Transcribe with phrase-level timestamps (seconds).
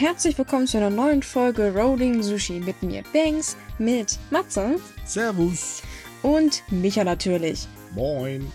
[0.00, 5.82] herzlich willkommen zu einer neuen Folge Rolling Sushi mit mir Banks, mit Matze Servus.
[6.22, 7.66] und Micha natürlich.
[7.94, 8.50] Moin.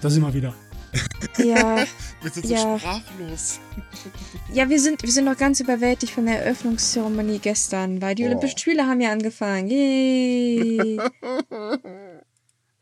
[0.00, 0.54] Da sind wir wieder.
[1.36, 1.84] Ja,
[2.22, 2.78] Wir sind so Ja.
[2.78, 3.60] sprachlos.
[4.52, 8.28] ja wir, sind, wir sind noch ganz überwältigt von der Eröffnungszeremonie gestern, weil die Oh.
[8.28, 9.68] Olympischen Spiele haben ja angefangen.
[9.68, 10.98] Yay!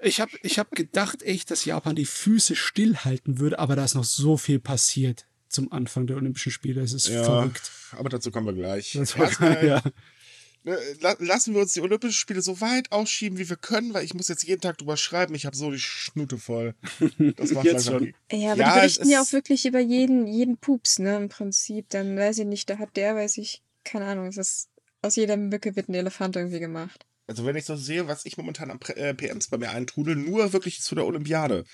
[0.01, 3.95] Ich habe ich hab gedacht echt, dass Japan die Füße stillhalten würde, aber da ist
[3.95, 6.81] noch so viel passiert zum Anfang der Olympischen Spiele.
[6.83, 7.71] Es ist Ja, verrückt.
[7.93, 8.95] aber dazu kommen wir gleich.
[8.95, 9.83] Erstmal, ja.
[11.01, 14.15] la- lassen wir uns die Olympischen Spiele so weit ausschieben, wie wir können, weil ich
[14.15, 15.35] muss jetzt jeden Tag drüber schreiben.
[15.35, 16.75] Ich habe so die Schnute voll.
[17.37, 18.13] Das macht Jetzt schon.
[18.31, 21.89] Ja, aber Ja, die berichten ja auch wirklich über jeden, jeden Pups, ne, im Prinzip.
[21.91, 24.69] Dann weiß ich nicht, da hat der, weiß ich, keine Ahnung, es ist
[25.03, 27.07] aus jeder Mücke wird ein Elefant irgendwie gemacht.
[27.29, 30.17] Also wenn ich so sehe, was ich momentan am Prä- äh, PMs bei mir eintrudel,
[30.17, 31.65] nur wirklich zu der Olympiade.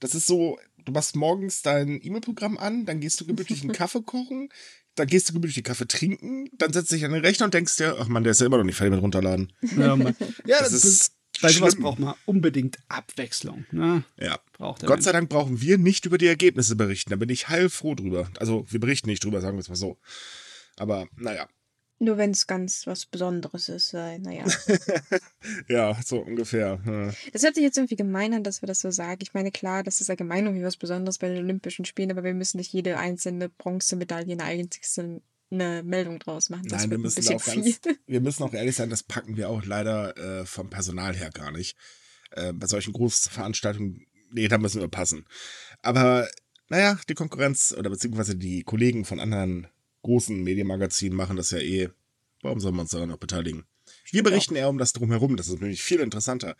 [0.00, 4.02] Das ist so, du machst morgens dein E-Mail-Programm an, dann gehst du gemütlich einen Kaffee
[4.02, 4.48] kochen,
[4.96, 7.76] dann gehst du gemütlich den Kaffee trinken, dann setzt dich an den Rechner und denkst
[7.76, 9.52] dir, ach man, der ist ja immer noch nicht fertig mit runterladen.
[9.76, 13.64] Ja, man- ja, Das das ist bei sowas braucht man unbedingt Abwechslung.
[13.70, 14.04] Ne?
[14.18, 14.38] Ja.
[14.58, 17.08] Braucht Gott sei Dank brauchen wir nicht über die Ergebnisse berichten.
[17.10, 18.28] Da bin ich heilfroh drüber.
[18.38, 19.96] Also wir berichten nicht drüber, sagen wir es mal so.
[20.76, 21.48] Aber naja,
[22.02, 24.46] Nur wenn es ganz was Besonderes ist, weil, naja.
[25.68, 26.82] ja, so ungefähr.
[26.82, 27.12] Hm.
[27.34, 29.20] Das hört sich jetzt irgendwie gemein an, dass wir das so sagen.
[29.22, 32.32] Ich meine, klar, das ist allgemein irgendwie was Besonderes bei den Olympischen Spielen, aber wir
[32.32, 36.68] müssen nicht jede einzelne Bronzemedaille eine einzigste eine Meldung draus machen.
[36.68, 37.76] Das Nein, wir müssen auch ganz, viel.
[38.06, 41.50] wir müssen auch ehrlich sein, das packen wir auch leider äh, vom Personal her gar
[41.50, 41.76] nicht.
[42.30, 45.26] Äh, bei solchen Großveranstaltungen, nee, da müssen wir passen.
[45.82, 46.28] Aber
[46.68, 49.66] naja, die Konkurrenz oder beziehungsweise die Kollegen von anderen
[50.02, 51.88] großen Medienmagazinen machen das ja eh.
[52.42, 53.64] Warum sollen wir uns daran noch beteiligen?
[54.10, 56.56] Wir berichten eher um das Drumherum, das ist nämlich viel interessanter.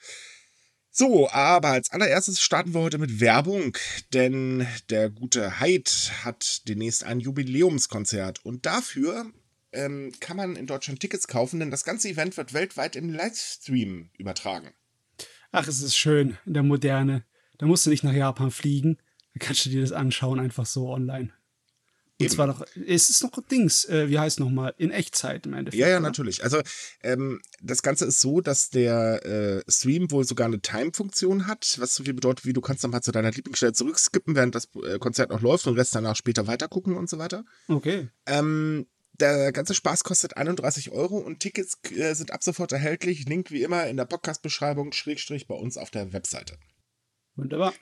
[0.91, 3.77] So, aber als allererstes starten wir heute mit Werbung,
[4.13, 5.91] denn der gute Hyde
[6.25, 9.31] hat demnächst ein Jubiläumskonzert und dafür
[9.73, 14.11] ähm, kann man in Deutschland Tickets kaufen, denn das ganze Event wird weltweit im Livestream
[14.19, 14.71] übertragen.
[15.53, 17.25] Ach, es ist schön in der Moderne.
[17.59, 18.99] Da musst du nicht nach Japan fliegen.
[19.34, 21.33] Da kannst du dir das anschauen, einfach so online.
[22.20, 22.34] Und Eben.
[22.34, 25.81] zwar noch, es ist noch Dings, äh, wie heißt nochmal, in Echtzeit im Endeffekt.
[25.81, 26.03] Ja, ja, oder?
[26.03, 26.44] natürlich.
[26.44, 26.60] Also
[27.03, 31.94] ähm, das Ganze ist so, dass der äh, Stream wohl sogar eine Time-Funktion hat, was
[31.94, 34.98] so viel bedeutet, wie du kannst dann mal zu deiner Lieblingsstelle zurückskippen, während das äh,
[34.98, 37.42] Konzert noch läuft und Rest danach später weitergucken und so weiter.
[37.69, 38.08] Okay.
[38.26, 38.87] Ähm,
[39.19, 43.26] der ganze Spaß kostet 31 Euro und Tickets äh, sind ab sofort erhältlich.
[43.26, 46.58] Link wie immer in der Podcast-Beschreibung, Schrägstrich bei uns auf der Webseite.
[47.37, 47.72] Wunderbar.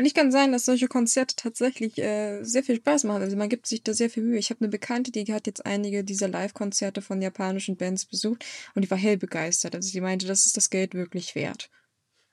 [0.00, 3.20] Und ich kann sagen, dass solche Konzerte tatsächlich äh, sehr viel Spaß machen.
[3.20, 4.38] Also man gibt sich da sehr viel Mühe.
[4.38, 8.42] Ich habe eine Bekannte, die hat jetzt einige dieser Live-Konzerte von japanischen Bands besucht
[8.74, 9.74] und die war hell begeistert.
[9.74, 11.68] Also sie meinte, das ist das Geld wirklich wert.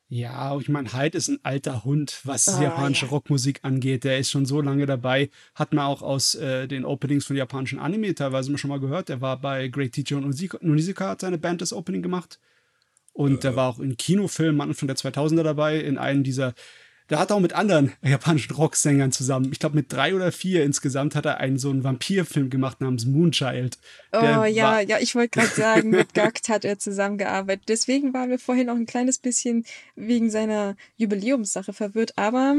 [0.08, 3.12] Ja, ich meine, Hyde ist ein alter Hund, was Ah, japanische ja.
[3.12, 4.06] Rockmusik angeht.
[4.06, 5.30] Der ist schon so lange dabei.
[5.54, 9.10] Hat man auch aus äh, den Openings von japanischen Anime teilweise mal schon mal gehört.
[9.10, 10.24] Der war bei Great Teacher und
[10.62, 12.40] Nonizika, hat seine Band das Opening gemacht.
[13.12, 16.54] Und der war auch in Kinofilmen Anfang der 2000er dabei, in einem dieser.
[17.10, 21.16] Der hat auch mit anderen japanischen Rocksängern zusammen, ich glaube mit drei oder vier insgesamt,
[21.16, 23.78] hat er einen so einen Vampirfilm gemacht namens Moonchild.
[24.12, 27.70] Oh Der ja, war- ja, ich wollte gerade sagen, mit Gakt hat er zusammengearbeitet.
[27.70, 32.18] Deswegen waren wir vorhin auch ein kleines bisschen wegen seiner Jubiläumssache verwirrt.
[32.18, 32.58] Aber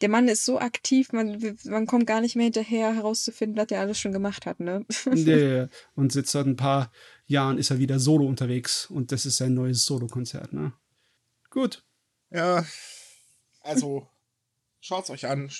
[0.00, 3.80] der Mann ist so aktiv, man, man kommt gar nicht mehr hinterher herauszufinden, was er
[3.80, 4.84] alles schon gemacht hat, ne?
[5.14, 5.68] Ja, ja, ja.
[5.94, 6.90] Und seit seit ein paar
[7.26, 10.72] Jahren ist er wieder solo unterwegs und das ist sein neues Solo-Konzert, ne?
[11.50, 11.84] Gut.
[12.30, 12.64] Ja,
[13.64, 14.08] also
[14.80, 15.50] schaut's euch an.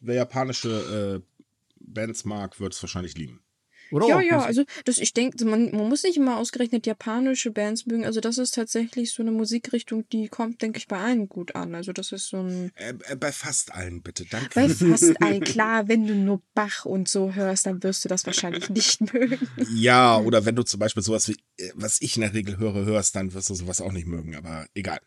[0.00, 1.44] Wer japanische äh,
[1.76, 3.43] Bands mag, wird es wahrscheinlich lieben.
[3.90, 4.48] Oder Ja, ja, Musik.
[4.48, 8.04] also das, ich denke, man, man muss nicht immer ausgerechnet japanische Bands mögen.
[8.04, 11.74] Also das ist tatsächlich so eine Musikrichtung, die kommt, denke ich, bei allen gut an.
[11.74, 12.72] Also das ist so ein.
[12.76, 14.24] Äh, äh, bei fast allen, bitte.
[14.24, 14.48] Danke.
[14.54, 18.26] Bei fast allen, klar, wenn du nur Bach und so hörst, dann wirst du das
[18.26, 19.48] wahrscheinlich nicht mögen.
[19.74, 22.84] Ja, oder wenn du zum Beispiel sowas wie, äh, was ich in der Regel höre,
[22.84, 25.00] hörst, dann wirst du sowas auch nicht mögen, aber egal.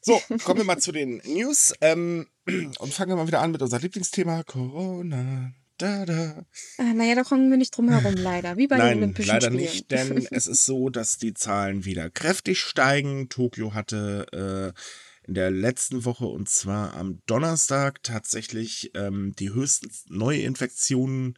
[0.00, 2.26] So, kommen wir mal zu den News ähm,
[2.78, 5.52] und fangen wir mal wieder an mit unserem Lieblingsthema Corona.
[5.82, 6.46] Da, da.
[6.78, 8.56] Ah, naja, da kommen wir nicht drum herum, leider.
[8.56, 9.60] Wie bei den Nein, Olympischen leider Spielen.
[9.60, 13.28] nicht, denn es ist so, dass die Zahlen wieder kräftig steigen.
[13.28, 19.90] Tokio hatte äh, in der letzten Woche und zwar am Donnerstag tatsächlich ähm, die höchsten
[20.08, 21.36] Neuinfektionen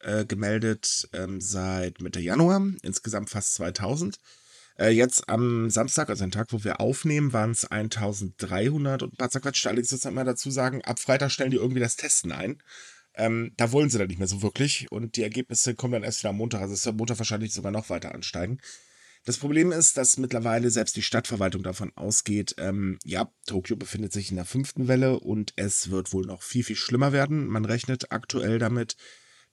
[0.00, 4.18] äh, gemeldet ähm, seit Mitte Januar, insgesamt fast 2000.
[4.78, 9.16] Äh, jetzt am Samstag, also den Tag, wo wir aufnehmen, waren es 1300 und ein
[9.16, 9.30] paar.
[9.32, 12.58] Allerdings muss man mal dazu sagen, ab Freitag stellen die irgendwie das Testen ein.
[13.18, 16.20] Ähm, da wollen sie dann nicht mehr so wirklich und die Ergebnisse kommen dann erst
[16.20, 16.62] wieder am Montag.
[16.62, 18.58] Also es wird am Montag wahrscheinlich sogar noch weiter ansteigen.
[19.24, 24.30] Das Problem ist, dass mittlerweile selbst die Stadtverwaltung davon ausgeht, ähm, ja, Tokio befindet sich
[24.30, 27.46] in der fünften Welle und es wird wohl noch viel, viel schlimmer werden.
[27.46, 28.96] Man rechnet aktuell damit,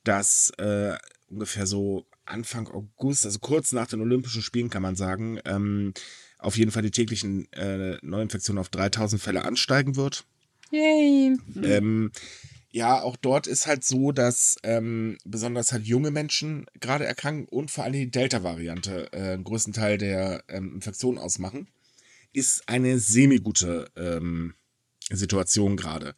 [0.03, 0.95] dass äh,
[1.27, 5.94] ungefähr so Anfang August, also kurz nach den Olympischen Spielen kann man sagen, ähm,
[6.39, 10.25] auf jeden Fall die täglichen äh, Neuinfektionen auf 3000 Fälle ansteigen wird.
[10.71, 11.38] Yay.
[11.63, 12.12] Ähm,
[12.75, 17.72] ja, auch dort ist halt so, dass ähm, besonders halt junge Menschen gerade erkranken und
[17.72, 21.69] vor allem die Delta-Variante äh, einen größten Teil der ähm, Infektion ausmachen,
[22.33, 24.56] ist eine semi-gute ähm,
[25.10, 26.16] Situation gerade.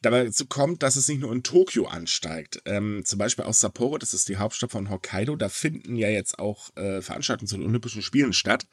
[0.00, 2.62] Dabei dazu kommt, dass es nicht nur in Tokio ansteigt.
[2.64, 6.38] Ähm, zum Beispiel aus Sapporo, das ist die Hauptstadt von Hokkaido, da finden ja jetzt
[6.38, 8.68] auch äh, Veranstaltungen zu den Olympischen Spielen statt.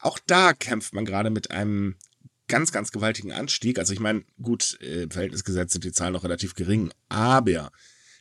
[0.00, 1.96] Auch da kämpft man gerade mit einem
[2.48, 3.78] ganz, ganz gewaltigen Anstieg.
[3.78, 7.70] Also ich meine, gut, äh, im Verhältnisgesetz sind die Zahlen noch relativ gering, aber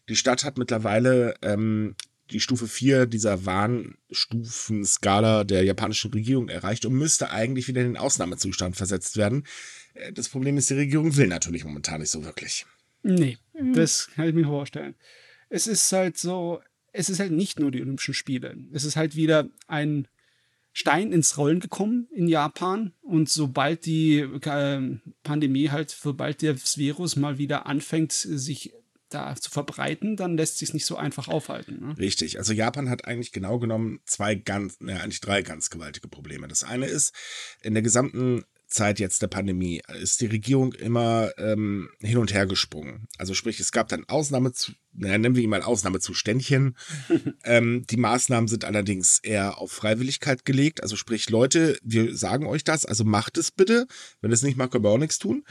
[0.09, 1.95] die Stadt hat mittlerweile ähm,
[2.31, 7.97] die Stufe 4 dieser Warnstufenskala der japanischen Regierung erreicht und müsste eigentlich wieder in den
[7.97, 9.45] Ausnahmezustand versetzt werden.
[9.93, 12.65] Äh, das Problem ist, die Regierung will natürlich momentan nicht so wirklich.
[13.03, 13.73] Nee, mhm.
[13.73, 14.95] das kann ich mir vorstellen.
[15.49, 18.57] Es ist halt so, es ist halt nicht nur die Olympischen Spiele.
[18.73, 20.07] Es ist halt wieder ein
[20.73, 22.93] Stein ins Rollen gekommen in Japan.
[23.01, 28.73] Und sobald die äh, Pandemie halt, sobald das Virus mal wieder anfängt, sich
[29.09, 31.79] da zu verbreiten, dann lässt sich nicht so einfach aufhalten.
[31.79, 31.97] Ne?
[31.97, 32.37] Richtig.
[32.37, 36.47] Also Japan hat eigentlich genau genommen zwei ganz, ne, eigentlich drei ganz gewaltige Probleme.
[36.47, 37.13] Das eine ist,
[37.61, 42.45] in der gesamten Zeit jetzt der Pandemie ist die Regierung immer ähm, hin und her
[42.45, 43.07] gesprungen.
[43.17, 44.51] Also sprich, es gab dann Ausnahme,
[44.93, 46.75] naja, nennen wir ihn mal Ausnahmezuständchen.
[47.43, 50.83] ähm, die Maßnahmen sind allerdings eher auf Freiwilligkeit gelegt.
[50.83, 53.87] Also sprich, Leute, wir sagen euch das, also macht es bitte.
[54.21, 55.43] Wenn es nicht macht, können wir auch nichts tun.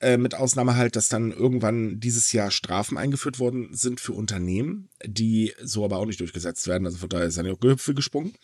[0.00, 4.88] Äh, mit Ausnahme halt, dass dann irgendwann dieses Jahr Strafen eingeführt worden sind für Unternehmen,
[5.04, 6.86] die so aber auch nicht durchgesetzt werden.
[6.86, 8.34] Also von daher ist eine Gehüpfe gesprungen.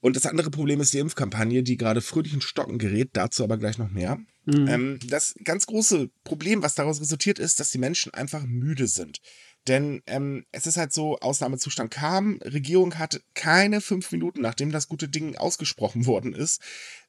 [0.00, 3.58] Und das andere Problem ist die Impfkampagne, die gerade fröhlich in Stocken gerät, dazu aber
[3.58, 4.18] gleich noch mehr.
[4.44, 4.68] Mhm.
[4.68, 9.20] Ähm, das ganz große Problem, was daraus resultiert, ist, dass die Menschen einfach müde sind.
[9.66, 14.88] Denn ähm, es ist halt so, Ausnahmezustand kam, Regierung hat keine fünf Minuten, nachdem das
[14.88, 16.62] gute Ding ausgesprochen worden ist,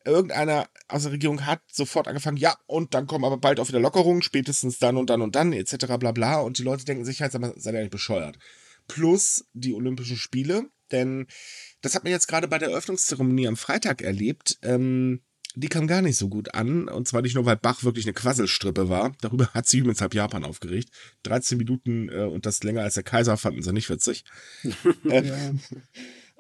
[0.03, 3.79] irgendeiner aus der Regierung hat sofort angefangen, ja, und dann kommen aber bald auch wieder
[3.79, 5.97] Lockerungen, spätestens dann und dann und dann, etc.
[5.99, 6.39] bla bla.
[6.39, 8.37] Und die Leute denken sich halt, seid ihr nicht bescheuert.
[8.87, 11.27] Plus die Olympischen Spiele, denn
[11.81, 14.57] das hat man jetzt gerade bei der Eröffnungszeremonie am Freitag erlebt.
[14.61, 15.21] Ähm,
[15.55, 16.87] die kam gar nicht so gut an.
[16.87, 19.13] Und zwar nicht nur, weil Bach wirklich eine Quasselstrippe war.
[19.21, 20.89] Darüber hat sich übrigens halb Japan aufgeregt.
[21.23, 24.23] 13 Minuten äh, und das länger als der Kaiser fanden sie nicht witzig.
[25.09, 25.53] äh.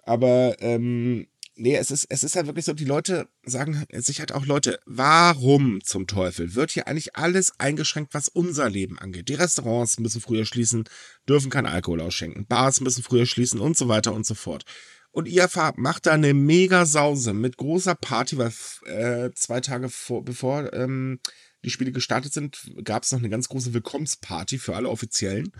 [0.03, 4.31] Aber ähm, nee, es ist, es ist halt wirklich so, die Leute sagen sich halt
[4.31, 9.29] auch, Leute, warum zum Teufel wird hier eigentlich alles eingeschränkt, was unser Leben angeht?
[9.29, 10.85] Die Restaurants müssen früher schließen,
[11.27, 14.63] dürfen keinen Alkohol ausschenken, Bars müssen früher schließen und so weiter und so fort.
[15.11, 18.53] Und IFA macht da eine mega Sause mit großer Party, weil
[18.85, 21.19] äh, zwei Tage vor, bevor ähm,
[21.63, 25.51] die Spiele gestartet sind, gab es noch eine ganz große Willkommensparty für alle Offiziellen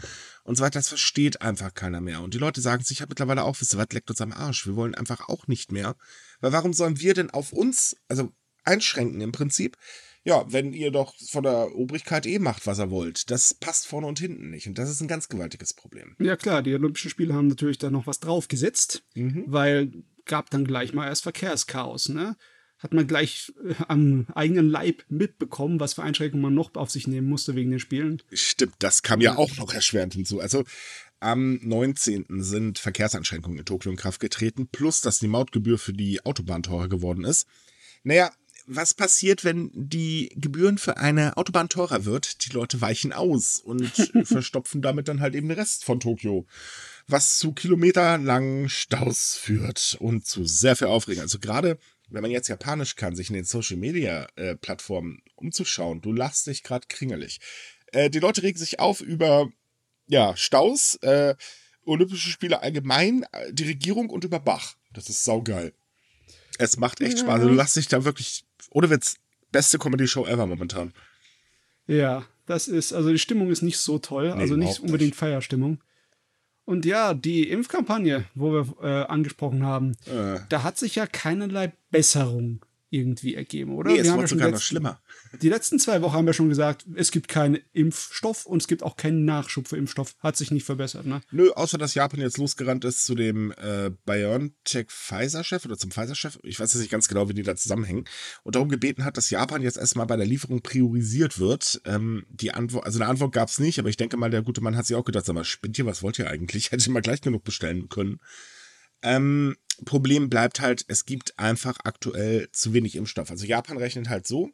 [0.43, 0.79] und so weiter.
[0.79, 2.21] Das versteht einfach keiner mehr.
[2.21, 4.65] Und die Leute sagen sich ja mittlerweile auch, wisst ihr was, leckt uns am Arsch.
[4.65, 5.95] Wir wollen einfach auch nicht mehr.
[6.39, 8.31] Weil warum sollen wir denn auf uns, also
[8.63, 9.77] einschränken im Prinzip,
[10.29, 13.31] ja, wenn ihr doch von der Obrigkeit eh macht, was ihr wollt.
[13.31, 14.67] Das passt vorne und hinten nicht.
[14.67, 16.15] Und das ist ein ganz gewaltiges Problem.
[16.19, 19.45] Ja, klar, die Olympischen Spiele haben natürlich da noch was draufgesetzt, mhm.
[19.47, 19.91] weil
[20.25, 22.37] gab dann gleich mal erst Verkehrschaos, ne?
[22.77, 27.07] Hat man gleich äh, am eigenen Leib mitbekommen, was für Einschränkungen man noch auf sich
[27.07, 28.21] nehmen musste wegen den Spielen.
[28.31, 30.39] Stimmt, das kam ja auch noch erschwerend hinzu.
[30.39, 30.63] Also
[31.19, 32.25] am 19.
[32.43, 36.87] sind Verkehrsanschränkungen in Tokio in Kraft getreten, plus dass die Mautgebühr für die Autobahn teurer
[36.87, 37.47] geworden ist.
[38.03, 38.31] Naja,
[38.71, 42.45] was passiert, wenn die Gebühren für eine Autobahn teurer wird?
[42.45, 43.91] Die Leute weichen aus und
[44.23, 46.45] verstopfen damit dann halt eben den Rest von Tokio.
[47.07, 51.23] Was zu kilometerlangen Staus führt und zu sehr viel Aufregung.
[51.23, 56.01] Also gerade, wenn man jetzt Japanisch kann, sich in den Social Media äh, Plattformen umzuschauen,
[56.01, 57.39] du lachst dich gerade kringelig.
[57.91, 59.49] Äh, die Leute regen sich auf über,
[60.05, 61.35] ja, Staus, äh,
[61.85, 64.75] Olympische Spiele allgemein, äh, die Regierung und über Bach.
[64.93, 65.73] Das ist saugeil.
[66.59, 67.41] Es macht echt Spaß.
[67.41, 69.15] Du lachst dich da wirklich ohne Witz,
[69.51, 70.93] beste Comedy-Show ever momentan.
[71.87, 75.15] Ja, das ist, also die Stimmung ist nicht so toll, nee, also nicht unbedingt nicht.
[75.15, 75.79] Feierstimmung.
[76.65, 80.39] Und ja, die Impfkampagne, wo wir äh, angesprochen haben, äh.
[80.49, 83.91] da hat sich ja keinerlei Besserung irgendwie ergeben, oder?
[83.91, 85.01] Nee, es wird sogar noch schlimmer.
[85.41, 88.83] Die letzten zwei Wochen haben wir schon gesagt, es gibt keinen Impfstoff und es gibt
[88.83, 90.15] auch keinen Nachschub für Impfstoff.
[90.19, 91.21] Hat sich nicht verbessert, ne?
[91.31, 96.39] Nö, außer dass Japan jetzt losgerannt ist zu dem äh, BioNTech-Pfizer-Chef oder zum Pfizer-Chef.
[96.43, 98.05] Ich weiß jetzt nicht ganz genau, wie die da zusammenhängen.
[98.43, 101.81] Und darum gebeten hat, dass Japan jetzt erstmal bei der Lieferung priorisiert wird.
[101.85, 104.61] Ähm, die Antwort, also eine Antwort gab es nicht, aber ich denke mal, der gute
[104.61, 106.71] Mann hat sich auch gedacht, sag mal, spinnt ihr, was wollt ihr eigentlich?
[106.71, 108.19] Hätte ich mal gleich genug bestellen können.
[109.01, 109.55] Ähm,
[109.85, 113.31] Problem bleibt halt, es gibt einfach aktuell zu wenig Impfstoff.
[113.31, 114.51] Also Japan rechnet halt so,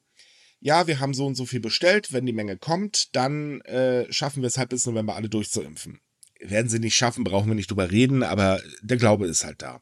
[0.59, 4.41] ja, wir haben so und so viel bestellt, wenn die Menge kommt, dann äh, schaffen
[4.41, 5.99] wir es halt bis November alle durchzuimpfen.
[6.39, 9.81] werden sie nicht schaffen, brauchen wir nicht drüber reden, aber der Glaube ist halt da.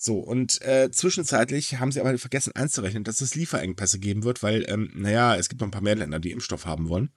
[0.00, 4.64] So, und äh, zwischenzeitlich haben sie aber vergessen einzurechnen, dass es Lieferengpässe geben wird, weil,
[4.68, 7.10] ähm, naja, es gibt noch ein paar mehr Länder, die Impfstoff haben wollen.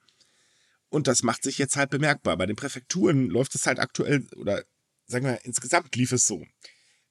[0.88, 2.36] Und das macht sich jetzt halt bemerkbar.
[2.36, 4.64] Bei den Präfekturen läuft es halt aktuell, oder
[5.06, 6.44] sagen wir, insgesamt lief es so.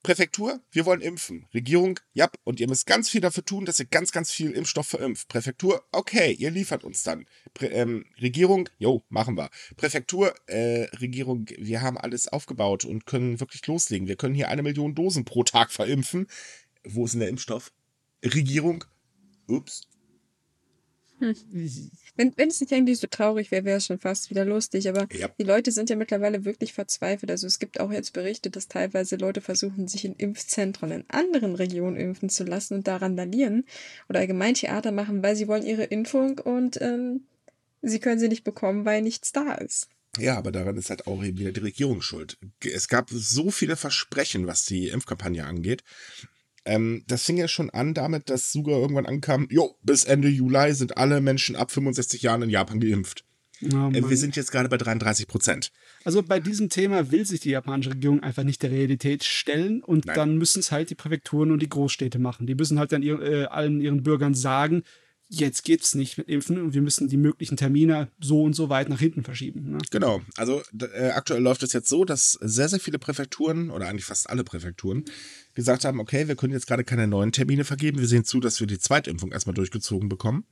[0.03, 1.45] Präfektur, wir wollen impfen.
[1.53, 4.87] Regierung, ja, und ihr müsst ganz viel dafür tun, dass ihr ganz, ganz viel Impfstoff
[4.87, 5.27] verimpft.
[5.27, 7.27] Präfektur, okay, ihr liefert uns dann.
[7.53, 9.49] Prä ähm, Regierung, jo, machen wir.
[9.77, 14.07] Präfektur, äh, Regierung, wir haben alles aufgebaut und können wirklich loslegen.
[14.07, 16.27] Wir können hier eine Million Dosen pro Tag verimpfen.
[16.83, 17.71] Wo ist denn der Impfstoff?
[18.23, 18.83] Regierung,
[19.47, 19.87] ups,
[21.21, 21.91] hm.
[22.15, 24.89] Wenn, wenn es nicht eigentlich so traurig wäre, wäre es schon fast wieder lustig.
[24.89, 25.29] Aber ja.
[25.39, 27.31] die Leute sind ja mittlerweile wirklich verzweifelt.
[27.31, 31.55] Also es gibt auch jetzt Berichte, dass teilweise Leute versuchen, sich in Impfzentren in anderen
[31.55, 33.65] Regionen impfen zu lassen und da randalieren
[34.09, 37.21] oder allgemein Theater machen, weil sie wollen ihre Impfung und ähm,
[37.81, 39.87] sie können sie nicht bekommen, weil nichts da ist.
[40.17, 42.37] Ja, aber daran ist halt auch eben wieder die Regierung schuld.
[42.59, 45.83] Es gab so viele Versprechen, was die Impfkampagne angeht.
[46.65, 50.73] Ähm, das fing ja schon an damit, dass Suga irgendwann ankam, jo, bis Ende Juli
[50.73, 53.25] sind alle Menschen ab 65 Jahren in Japan geimpft.
[53.63, 55.71] Oh äh, wir sind jetzt gerade bei 33 Prozent.
[56.03, 60.05] Also bei diesem Thema will sich die japanische Regierung einfach nicht der Realität stellen und
[60.05, 60.15] Nein.
[60.15, 62.47] dann müssen es halt die Präfekturen und die Großstädte machen.
[62.47, 64.83] Die müssen halt dann ihr, äh, allen ihren Bürgern sagen,
[65.33, 68.89] jetzt geht's nicht mit Impfen und wir müssen die möglichen Termine so und so weit
[68.89, 69.71] nach hinten verschieben.
[69.71, 69.77] Ne?
[69.89, 70.21] Genau.
[70.35, 70.61] Also
[70.93, 74.43] äh, aktuell läuft es jetzt so, dass sehr, sehr viele Präfekturen oder eigentlich fast alle
[74.43, 75.05] Präfekturen
[75.53, 77.99] gesagt haben, okay, wir können jetzt gerade keine neuen Termine vergeben.
[77.99, 80.45] Wir sehen zu, dass wir die Zweitimpfung erstmal durchgezogen bekommen.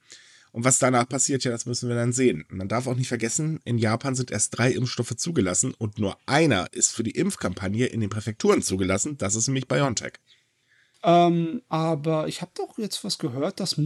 [0.51, 2.45] Und was danach passiert, ja, das müssen wir dann sehen.
[2.48, 6.71] Man darf auch nicht vergessen, in Japan sind erst drei Impfstoffe zugelassen und nur einer
[6.71, 9.17] ist für die Impfkampagne in den Präfekturen zugelassen.
[9.17, 10.13] Das ist nämlich BioNTech.
[11.03, 13.77] Ähm, aber ich habe doch jetzt was gehört, dass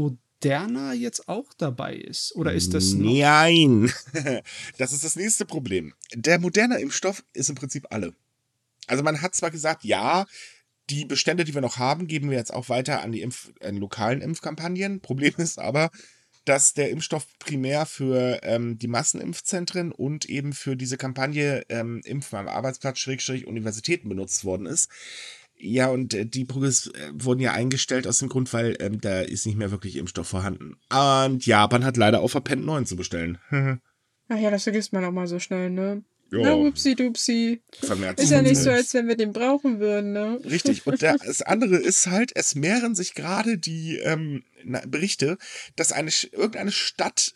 [0.43, 2.35] Moderna jetzt auch dabei ist.
[2.35, 2.93] Oder ist das.
[2.93, 3.11] Noch?
[3.11, 3.91] Nein.
[4.77, 5.93] Das ist das nächste Problem.
[6.13, 8.13] Der Moderna-Impfstoff ist im Prinzip alle.
[8.87, 10.25] Also man hat zwar gesagt, ja,
[10.89, 13.77] die Bestände, die wir noch haben, geben wir jetzt auch weiter an die Impf an
[13.77, 14.99] lokalen Impfkampagnen.
[14.99, 15.91] Problem ist aber,
[16.45, 22.39] dass der Impfstoff primär für ähm, die Massenimpfzentren und eben für diese Kampagne ähm, Impfen
[22.39, 24.89] am Arbeitsplatz Schrägstrich Universitäten benutzt worden ist.
[25.65, 29.21] Ja, und äh, die Progress äh, wurden ja eingestellt aus dem Grund, weil ähm, da
[29.21, 30.75] ist nicht mehr wirklich Impfstoff vorhanden.
[30.91, 33.37] Und Japan hat leider auch verpennt, neuen zu bestellen.
[34.29, 36.03] Ach ja, das vergisst man auch mal so schnell, ne?
[36.31, 36.41] Jo.
[36.41, 37.61] Na, upsi dupsi.
[38.17, 40.39] Ist ja nicht so, als wenn wir den brauchen würden, ne?
[40.43, 40.85] Richtig.
[40.85, 44.43] Und der, das andere ist halt, es mehren sich gerade die ähm,
[44.87, 45.37] Berichte,
[45.75, 47.33] dass eine irgendeine Stadt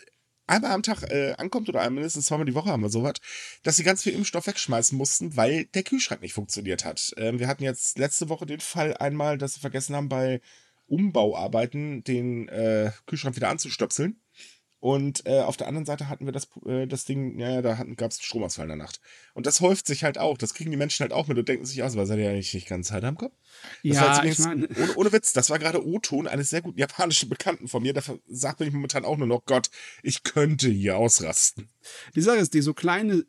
[0.48, 3.16] einmal am Tag äh, ankommt oder mindestens zweimal die Woche haben wir sowas,
[3.64, 7.14] dass sie ganz viel Impfstoff wegschmeißen mussten, weil der Kühlschrank nicht funktioniert hat.
[7.18, 10.42] Ähm, wir hatten jetzt letzte Woche den Fall einmal, dass sie vergessen haben, bei
[10.88, 14.22] Umbauarbeiten den äh, Kühlschrank wieder anzustöpseln.
[14.88, 18.12] Und äh, auf der anderen Seite hatten wir das, äh, das Ding, ja, da gab
[18.12, 19.02] es Stromausfall in der Nacht.
[19.34, 20.38] Und das häuft sich halt auch.
[20.38, 22.54] Das kriegen die Menschen halt auch mit und denken sich, also, seid ihr ja nicht
[22.54, 23.34] die ganze Zeit am Kopf?
[23.84, 24.66] Das ja, ich mein...
[24.66, 27.92] ohne, ohne Witz, das war gerade O-Ton eines sehr guten japanischen Bekannten von mir.
[27.92, 29.70] Da sagt mir momentan auch nur noch, Gott,
[30.04, 31.68] ich könnte hier ausrasten.
[32.16, 33.26] Die Sache ist, die so kleine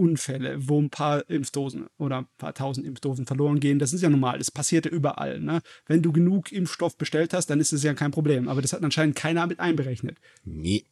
[0.00, 3.78] Unfälle, wo ein paar Impfdosen oder ein paar tausend Impfdosen verloren gehen.
[3.78, 5.40] Das ist ja normal, das passiert ja überall.
[5.40, 5.60] Ne?
[5.86, 8.48] Wenn du genug Impfstoff bestellt hast, dann ist es ja kein Problem.
[8.48, 10.18] Aber das hat anscheinend keiner mit einberechnet.
[10.44, 10.86] Nee.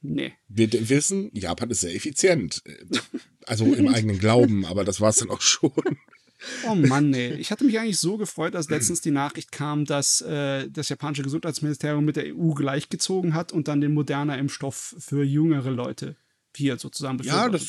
[0.00, 0.32] Nee.
[0.48, 2.62] Wir wissen, Japan ist sehr effizient.
[3.44, 5.72] Also im eigenen Glauben, aber das war es dann auch schon.
[6.68, 7.34] Oh Mann, ey.
[7.34, 11.22] Ich hatte mich eigentlich so gefreut, als letztens die Nachricht kam, dass äh, das japanische
[11.22, 16.16] Gesundheitsministerium mit der EU gleichgezogen hat und dann den moderner Impfstoff für jüngere Leute
[16.56, 17.68] hier sozusagen Ja, das,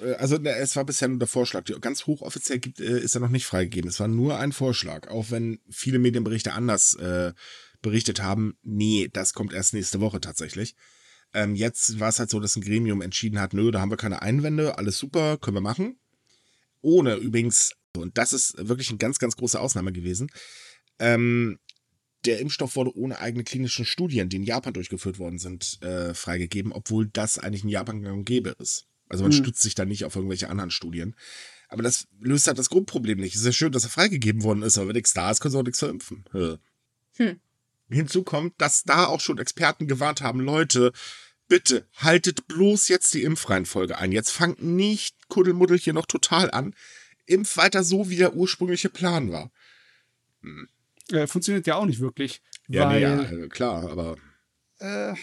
[0.00, 1.64] äh, also ne, es war bisher nur der Vorschlag.
[1.80, 3.88] Ganz hochoffiziell gibt, äh, ist er noch nicht freigegeben.
[3.88, 7.32] Es war nur ein Vorschlag, auch wenn viele Medienberichte anders äh,
[7.82, 8.56] berichtet haben.
[8.62, 10.74] Nee, das kommt erst nächste Woche tatsächlich.
[11.34, 13.96] Ähm, jetzt war es halt so, dass ein Gremium entschieden hat, nö, da haben wir
[13.96, 15.98] keine Einwände, alles super, können wir machen.
[16.80, 20.30] Ohne übrigens, und das ist wirklich eine ganz, ganz große Ausnahme gewesen,
[21.00, 21.58] ähm,
[22.24, 26.72] der Impfstoff wurde ohne eigene klinischen Studien, die in Japan durchgeführt worden sind, äh, freigegeben,
[26.72, 28.86] obwohl das eigentlich in Japan gang und gäbe ist.
[29.08, 29.42] Also man hm.
[29.42, 31.14] stützt sich da nicht auf irgendwelche anderen Studien.
[31.68, 33.34] Aber das löst halt das Grundproblem nicht.
[33.34, 35.52] Es ist ja schön, dass er freigegeben worden ist, aber wenn nichts da ist, können
[35.52, 36.24] sie auch nichts verimpfen.
[37.16, 37.40] Hm.
[37.90, 40.92] Hinzu kommt, dass da auch schon Experten gewarnt haben, Leute,
[41.48, 44.12] bitte haltet bloß jetzt die Impfreihenfolge ein.
[44.12, 46.74] Jetzt fangt nicht Kuddelmuddel hier noch total an.
[47.26, 49.50] Impf weiter so, wie der ursprüngliche Plan war.
[50.42, 50.68] Hm
[51.10, 52.42] äh, funktioniert ja auch nicht wirklich.
[52.68, 54.16] Ja, weil, nee, ja klar, aber.
[54.78, 55.14] Äh,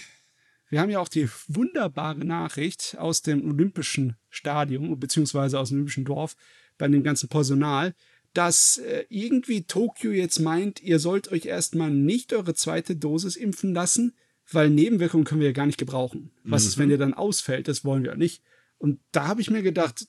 [0.70, 6.06] wir haben ja auch die wunderbare Nachricht aus dem Olympischen Stadion, beziehungsweise aus dem Olympischen
[6.06, 6.36] Dorf,
[6.78, 7.94] bei dem ganzen Personal,
[8.34, 13.74] dass äh, irgendwie Tokio jetzt meint, ihr sollt euch erstmal nicht eure zweite Dosis impfen
[13.74, 14.16] lassen,
[14.50, 16.32] weil Nebenwirkungen können wir ja gar nicht gebrauchen.
[16.44, 16.68] Was mhm.
[16.70, 17.68] ist, wenn ihr dann ausfällt?
[17.68, 18.42] Das wollen wir ja nicht.
[18.78, 20.08] Und da habe ich mir gedacht,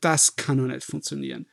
[0.00, 1.46] das kann doch nicht funktionieren.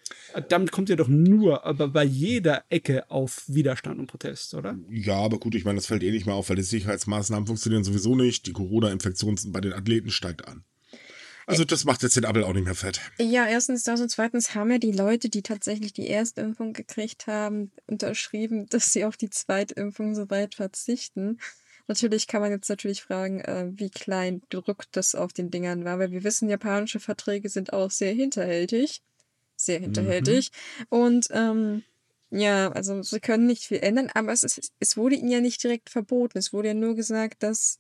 [0.50, 4.78] Damit kommt ihr doch nur aber bei jeder Ecke auf Widerstand und Protest, oder?
[4.90, 7.84] Ja, aber gut, ich meine, das fällt eh nicht mehr auf, weil die Sicherheitsmaßnahmen funktionieren
[7.84, 8.48] sowieso nicht.
[8.48, 10.64] Die Corona-Infektion bei den Athleten steigt an.
[11.48, 13.00] Also das macht jetzt den Appel auch nicht mehr fett.
[13.20, 17.72] Ja, erstens das und zweitens haben ja die Leute, die tatsächlich die Erstimpfung gekriegt haben,
[17.88, 21.40] unterschrieben, dass sie auf die Zweitimpfung so weit verzichten.
[21.88, 26.00] Natürlich kann man jetzt natürlich fragen, äh, wie klein Druck das auf den Dingern war,
[26.00, 29.02] weil wir wissen, japanische Verträge sind auch sehr hinterhältig.
[29.56, 30.52] Sehr hinterhältig.
[30.80, 30.86] Mhm.
[30.90, 31.84] Und ähm,
[32.30, 35.64] ja, also sie können nicht viel ändern, aber es, ist, es wurde ihnen ja nicht
[35.64, 36.38] direkt verboten.
[36.38, 37.80] Es wurde ja nur gesagt, dass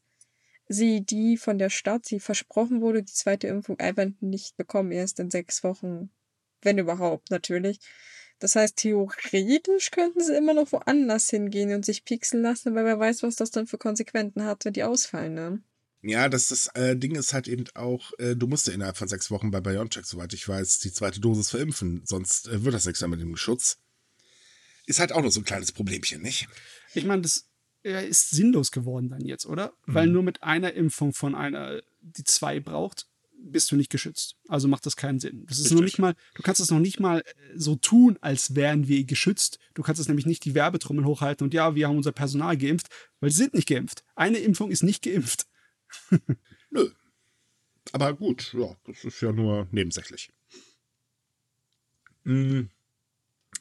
[0.69, 5.19] sie die von der Stadt, sie versprochen wurde, die zweite Impfung einfach nicht bekommen, erst
[5.19, 6.09] in sechs Wochen.
[6.61, 7.79] Wenn überhaupt, natürlich.
[8.39, 12.99] Das heißt, theoretisch könnten sie immer noch woanders hingehen und sich pixeln lassen, weil wer
[12.99, 15.61] weiß, was das dann für Konsequenzen hat, wenn die ausfallen, ne?
[16.03, 19.07] Ja, das, das äh, Ding ist halt eben auch, äh, du musst ja innerhalb von
[19.07, 22.85] sechs Wochen bei BioNTech, soweit ich weiß, die zweite Dosis verimpfen, sonst äh, wird das
[22.85, 23.79] nichts mehr mit dem Schutz.
[24.85, 26.47] Ist halt auch noch so ein kleines Problemchen, nicht?
[26.93, 27.49] Ich meine, das
[27.83, 29.73] ist sinnlos geworden dann jetzt, oder?
[29.85, 29.93] Mhm.
[29.93, 33.07] Weil nur mit einer Impfung von einer, die zwei braucht,
[33.39, 34.35] bist du nicht geschützt.
[34.47, 35.45] Also macht das keinen Sinn.
[35.47, 35.75] Das ist Richtig.
[35.77, 37.23] noch nicht mal, du kannst es noch nicht mal äh,
[37.55, 39.59] so tun, als wären wir geschützt.
[39.73, 42.87] Du kannst es nämlich nicht die Werbetrommel hochhalten und ja, wir haben unser Personal geimpft,
[43.19, 44.03] weil sie sind nicht geimpft.
[44.15, 45.47] Eine Impfung ist nicht geimpft.
[46.71, 46.89] Nö.
[47.93, 50.29] Aber gut, ja, das ist ja nur nebensächlich.
[52.23, 52.69] Hm.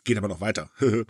[0.05, 0.71] Geht aber noch weiter.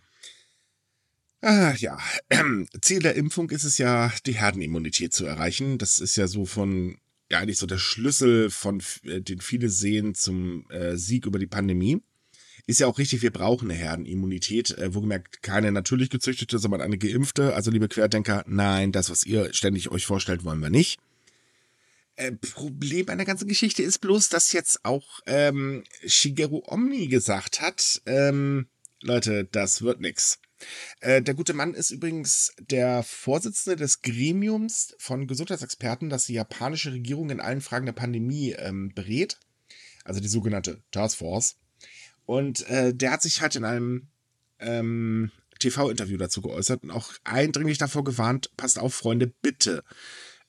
[1.41, 1.99] ah, ja,
[2.83, 5.79] Ziel der Impfung ist es ja, die Herdenimmunität zu erreichen.
[5.79, 6.99] Das ist ja so von
[7.31, 11.47] ja eigentlich so der Schlüssel von äh, den viele sehen zum äh, Sieg über die
[11.47, 12.03] Pandemie.
[12.69, 14.77] Ist ja auch richtig, wir brauchen eine Herdenimmunität.
[14.77, 17.55] Äh, wohlgemerkt, keine natürlich gezüchtete, sondern eine geimpfte.
[17.55, 20.99] Also, liebe Querdenker, nein, das, was ihr ständig euch vorstellt, wollen wir nicht.
[22.17, 27.61] Äh, Problem an der ganzen Geschichte ist bloß, dass jetzt auch ähm, Shigeru Omni gesagt
[27.61, 28.67] hat, ähm,
[29.03, 30.41] Leute, das wird nix.
[31.01, 36.93] Äh, der gute Mann ist übrigens der Vorsitzende des Gremiums von Gesundheitsexperten, das die japanische
[36.93, 39.39] Regierung in allen Fragen der Pandemie ähm, berät.
[40.05, 41.57] Also die sogenannte Task Force.
[42.25, 44.09] Und äh, der hat sich halt in einem
[44.59, 49.83] ähm, TV-Interview dazu geäußert und auch eindringlich davor gewarnt, passt auf, Freunde, bitte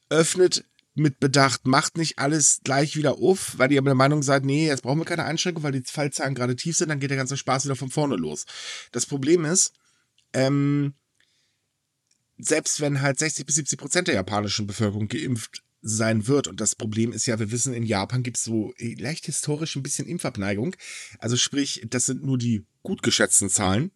[0.09, 0.65] öffnet
[0.95, 4.81] mit Bedacht, macht nicht alles gleich wieder auf, weil ihr der Meinung seid, nee, jetzt
[4.81, 7.65] brauchen wir keine Einschränkung, weil die Fallzahlen gerade tief sind, dann geht der ganze Spaß
[7.65, 8.45] wieder von vorne los.
[8.91, 9.73] Das Problem ist,
[10.33, 10.93] ähm,
[12.37, 16.47] selbst wenn halt 60 bis 70 Prozent der japanischen Bevölkerung geimpft sein wird.
[16.47, 19.83] Und das Problem ist ja, wir wissen, in Japan gibt es so leicht historisch ein
[19.83, 20.75] bisschen Impfabneigung.
[21.19, 23.91] Also sprich, das sind nur die gut geschätzten Zahlen.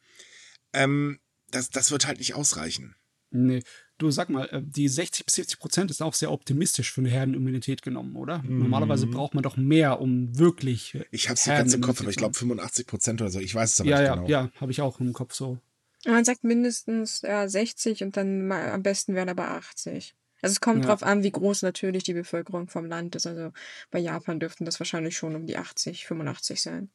[0.74, 2.96] Ähm, das, das wird halt nicht ausreichen.
[3.32, 3.64] Nee.
[3.98, 7.10] Du sag mal, äh, die 60 bis 70 Prozent ist auch sehr optimistisch für eine
[7.10, 8.40] Herdenimmunität genommen, oder?
[8.40, 8.60] Mhm.
[8.60, 10.98] Normalerweise braucht man doch mehr, um wirklich.
[11.12, 13.40] Ich habe es ganz im Kopf, aber ich glaube 85 Prozent oder so.
[13.40, 14.28] Ich weiß es aber ja, nicht ja, genau.
[14.28, 15.60] Ja, habe ich auch im Kopf so.
[16.06, 20.16] Man sagt mindestens ja, 60 und dann am besten wären aber 80.
[20.42, 20.90] Also es kommt ja.
[20.90, 23.28] drauf an, wie groß natürlich die Bevölkerung vom Land ist.
[23.28, 23.52] Also
[23.92, 26.90] bei Japan dürften das wahrscheinlich schon um die 80, 85 sein.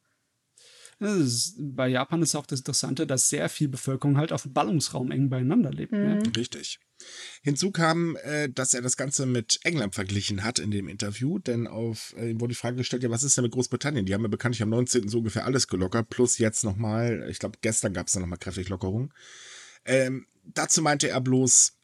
[0.99, 5.11] Ist, bei Japan ist auch das Interessante, dass sehr viel Bevölkerung halt auf dem Ballungsraum
[5.11, 5.91] eng beieinander lebt.
[5.91, 6.15] Ne?
[6.15, 6.21] Mhm.
[6.23, 6.35] Ne?
[6.35, 6.79] Richtig.
[7.43, 11.67] Hinzu kam, äh, dass er das Ganze mit England verglichen hat in dem Interview, denn
[11.67, 14.05] auf äh, wurde die Frage gestellt, ja, was ist denn mit Großbritannien?
[14.05, 15.07] Die haben ja bekanntlich am 19.
[15.07, 18.69] so ungefähr alles gelockert, plus jetzt nochmal, ich glaube, gestern gab es da nochmal kräftig
[18.69, 19.13] Lockerung.
[19.85, 21.77] Ähm, dazu meinte er bloß,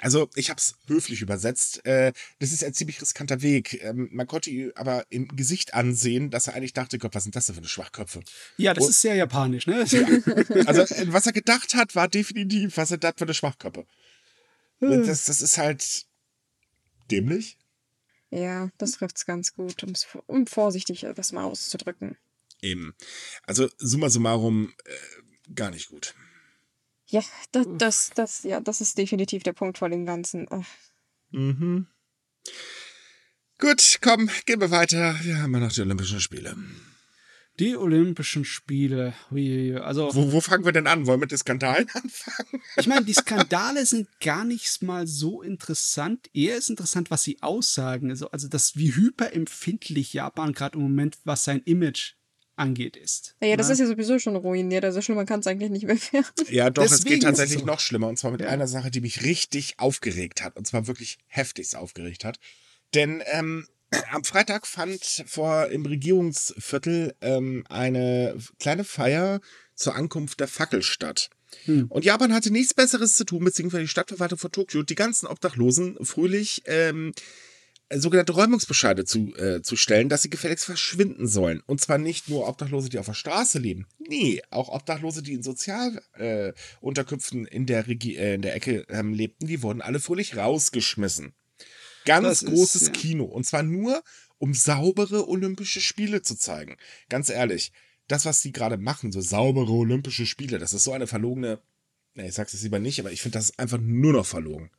[0.00, 1.84] also ich habe es höflich übersetzt.
[1.84, 3.82] Äh, das ist ein ziemlich riskanter Weg.
[3.82, 7.36] Ähm, man konnte ihm aber im Gesicht ansehen, dass er eigentlich dachte, Gott, was sind
[7.36, 8.20] das denn für eine Schwachköpfe?
[8.56, 9.84] Ja, das Und, ist sehr japanisch, ne?
[9.84, 10.06] Ja.
[10.66, 13.86] Also was er gedacht hat, war definitiv, was er das für eine Schwachköpfe.
[14.90, 15.06] Hm.
[15.06, 16.06] Das, das ist halt
[17.10, 17.58] dämlich.
[18.30, 19.84] Ja, das trifft es ganz gut,
[20.26, 22.16] um vorsichtig das mal auszudrücken.
[22.60, 22.94] Eben.
[23.44, 26.14] Also summa summarum, äh, gar nicht gut.
[27.06, 30.48] Ja, das, das, das, ja, das ist definitiv der Punkt vor dem Ganzen.
[31.30, 31.86] Mhm.
[33.58, 35.16] Gut, komm, gehen wir weiter.
[35.22, 36.56] Wir haben ja noch die Olympischen Spiele.
[37.60, 39.14] Die Olympischen Spiele.
[39.82, 41.06] Also, wo, wo fangen wir denn an?
[41.06, 42.62] Wollen wir mit den Skandalen anfangen?
[42.76, 46.28] Ich meine, die Skandale sind gar nicht mal so interessant.
[46.34, 48.10] Eher ist interessant, was sie aussagen.
[48.10, 52.14] Also, also das, wie hyperempfindlich Japan gerade im Moment, was sein Image
[52.56, 53.36] angeht, ist.
[53.40, 53.68] Ja, das Na?
[53.68, 53.72] Ne?
[53.74, 54.84] ist ja sowieso schon ruiniert.
[54.84, 56.46] Also schlimmer kann es eigentlich nicht mehr werden.
[56.50, 57.66] Ja, doch, Deswegen es geht tatsächlich so.
[57.66, 58.08] noch schlimmer.
[58.08, 58.48] Und zwar mit ja.
[58.48, 60.56] einer Sache, die mich richtig aufgeregt hat.
[60.56, 62.38] Und zwar wirklich heftigst aufgeregt hat.
[62.94, 63.66] Denn ähm,
[64.10, 69.40] am Freitag fand vor im Regierungsviertel ähm, eine kleine Feier
[69.74, 71.30] zur Ankunft der Fackel statt.
[71.64, 71.86] Hm.
[71.88, 75.96] Und Japan hatte nichts Besseres zu tun, beziehungsweise die Stadtverwaltung von Tokio, die ganzen Obdachlosen
[76.04, 77.12] fröhlich ähm,
[77.92, 81.62] sogenannte Räumungsbescheide zu, äh, zu stellen, dass sie gefälligst verschwinden sollen.
[81.66, 83.86] Und zwar nicht nur Obdachlose, die auf der Straße leben.
[83.98, 89.46] Nee, auch Obdachlose, die in Sozialunterkünften äh, in, der äh, in der Ecke ähm, lebten,
[89.46, 91.34] die wurden alle fröhlich rausgeschmissen.
[92.04, 92.92] Ganz das großes ist, ja.
[92.92, 93.24] Kino.
[93.24, 94.02] Und zwar nur,
[94.38, 96.76] um saubere Olympische Spiele zu zeigen.
[97.08, 97.72] Ganz ehrlich,
[98.08, 101.60] das, was sie gerade machen, so saubere Olympische Spiele, das ist so eine verlogene.
[102.14, 104.70] Nee, ich sag's jetzt lieber nicht, aber ich finde das ist einfach nur noch verlogen.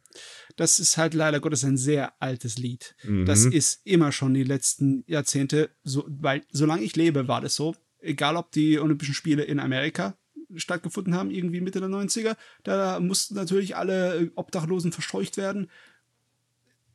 [0.56, 2.96] Das ist halt leider Gottes ein sehr altes Lied.
[3.04, 3.26] Mhm.
[3.26, 7.76] Das ist immer schon die letzten Jahrzehnte, so, weil solange ich lebe, war das so.
[8.00, 10.18] Egal, ob die Olympischen Spiele in Amerika
[10.56, 15.70] stattgefunden haben, irgendwie Mitte der 90er, da mussten natürlich alle Obdachlosen verscheucht werden.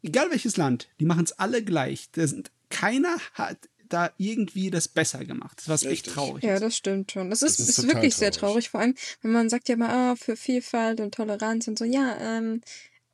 [0.03, 2.09] Egal welches Land, die machen es alle gleich.
[2.15, 3.59] Sind, keiner hat
[3.89, 5.63] da irgendwie das besser gemacht.
[5.67, 7.29] Was echt traurig Ja, das stimmt schon.
[7.31, 8.15] Das ist, das ist, ist wirklich traurig.
[8.15, 8.71] sehr traurig.
[8.71, 12.17] Vor allem, wenn man sagt ja mal, oh, für Vielfalt und Toleranz und so, ja,
[12.21, 12.63] ähm,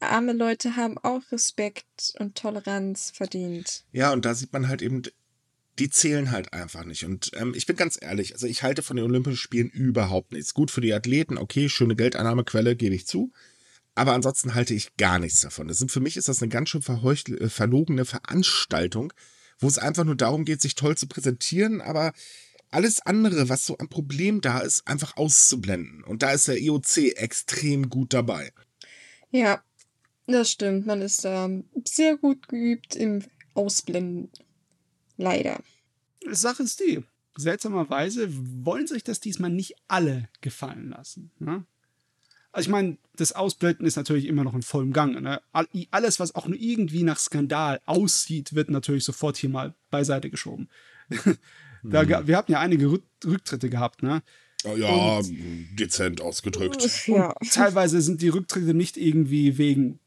[0.01, 3.85] arme Leute haben auch Respekt und Toleranz verdient.
[3.93, 5.03] Ja, und da sieht man halt eben,
[5.79, 7.05] die zählen halt einfach nicht.
[7.05, 10.55] Und ähm, ich bin ganz ehrlich, also ich halte von den Olympischen Spielen überhaupt nichts.
[10.55, 13.33] Gut für die Athleten, okay, schöne Geldeinnahmequelle, gebe ich zu.
[13.97, 15.69] Aber ansonsten halte ich gar nichts davon.
[15.69, 19.13] Das sind, für mich ist das eine ganz schön äh, verlogene Veranstaltung,
[19.59, 22.13] wo es einfach nur darum geht, sich toll zu präsentieren, aber
[22.71, 26.05] alles andere, was so ein Problem da ist, einfach auszublenden.
[26.05, 28.53] Und da ist der IOC extrem gut dabei.
[29.31, 29.63] Ja,
[30.27, 30.87] das stimmt.
[30.87, 34.31] Man ist ähm, sehr gut geübt im Ausblenden.
[35.17, 35.59] Leider.
[36.31, 37.03] Sache ist die.
[37.35, 41.31] Seltsamerweise wollen sich das diesmal nicht alle gefallen lassen.
[41.39, 41.65] Ne?
[42.53, 45.21] Also ich meine, das Ausblenden ist natürlich immer noch in vollem Gang.
[45.21, 45.41] Ne?
[45.91, 50.69] Alles, was auch nur irgendwie nach Skandal aussieht, wird natürlich sofort hier mal beiseite geschoben.
[51.83, 52.27] da, mhm.
[52.27, 52.91] Wir hatten ja einige
[53.25, 54.23] Rücktritte gehabt, ne?
[54.77, 57.07] Ja, und, dezent ausgedrückt.
[57.07, 57.35] Ja.
[57.51, 60.01] Teilweise sind die Rücktritte nicht irgendwie wegen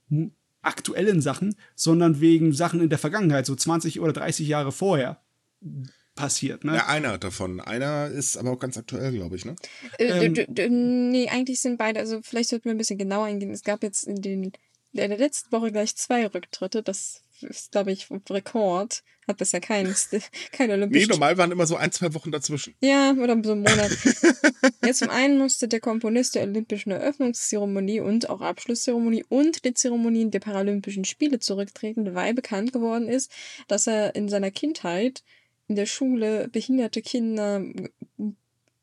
[0.62, 5.22] aktuellen Sachen, sondern wegen Sachen in der Vergangenheit, so 20 oder 30 Jahre vorher
[6.20, 6.66] passiert.
[6.66, 6.76] Ne?
[6.76, 7.62] Ja, einer davon.
[7.62, 9.56] Einer ist aber auch ganz aktuell, glaube ich, ne?
[9.98, 10.26] Äh,
[10.58, 13.52] ähm, nee, eigentlich sind beide, also vielleicht sollten wir ein bisschen genauer eingehen.
[13.52, 14.54] Es gab jetzt in, den, in
[14.92, 16.84] der letzten Woche gleich zwei Rücktritte.
[16.84, 19.02] Das ist, glaube ich, Rekord.
[19.30, 19.96] Hat bisher kein,
[20.52, 21.04] kein Olympisch.
[21.04, 22.76] Nee, normal waren immer so ein, zwei Wochen dazwischen.
[22.82, 23.92] Ja, oder so ein Monat.
[24.84, 30.32] ja, zum einen musste der Komponist der Olympischen Eröffnungszeremonie und auch Abschlusszeremonie und die Zeremonien
[30.32, 33.32] der Paralympischen Spiele zurücktreten, weil bekannt geworden ist,
[33.70, 35.24] dass er in seiner Kindheit
[35.70, 37.64] in der Schule behinderte Kinder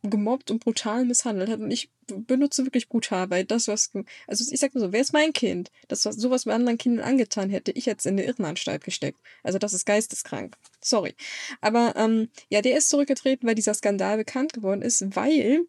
[0.03, 1.61] gemobbt und brutal misshandelt hat.
[1.61, 3.90] Und ich benutze wirklich brutal, weil das, was,
[4.27, 5.70] also ich sag nur so, wer ist mein Kind?
[5.88, 9.18] Das, was sowas mit anderen Kindern angetan hätte, ich jetzt in eine Irrenanstalt gesteckt.
[9.42, 10.57] Also das ist geisteskrank.
[10.81, 11.14] Sorry.
[11.61, 15.66] Aber ähm, ja, der ist zurückgetreten, weil dieser Skandal bekannt geworden ist, weil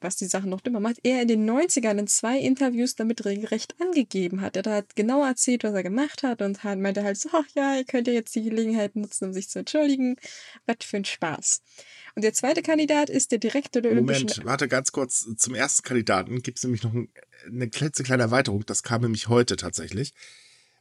[0.00, 3.74] was die Sache noch dümmer macht, er in den 90ern in zwei Interviews damit regelrecht
[3.80, 4.56] angegeben hat.
[4.56, 7.76] Er hat genau erzählt, was er gemacht hat und hat, meinte halt so, ach ja,
[7.76, 10.16] ihr könnt ja jetzt die Gelegenheit nutzen, um sich zu entschuldigen.
[10.66, 11.62] Was für ein Spaß.
[12.14, 14.28] Und der zweite Kandidat ist der Direktor der Moment, Olympischen...
[14.28, 15.26] Moment, warte ganz kurz.
[15.36, 17.08] Zum ersten Kandidaten gibt es nämlich noch ein,
[17.46, 18.64] eine klitzekleine Erweiterung.
[18.66, 20.14] Das kam nämlich heute tatsächlich.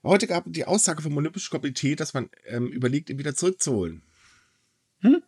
[0.04, 4.04] Heute gab es die Aussage vom Olympischen Komitee, dass man ähm, überlegt, ihn wieder zurückzuholen.
[5.02, 5.22] Hm?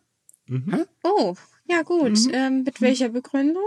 [0.50, 0.84] Mhm.
[1.04, 1.36] Oh,
[1.66, 2.18] ja, gut.
[2.26, 2.30] Mhm.
[2.34, 3.62] Ähm, mit welcher Begründung?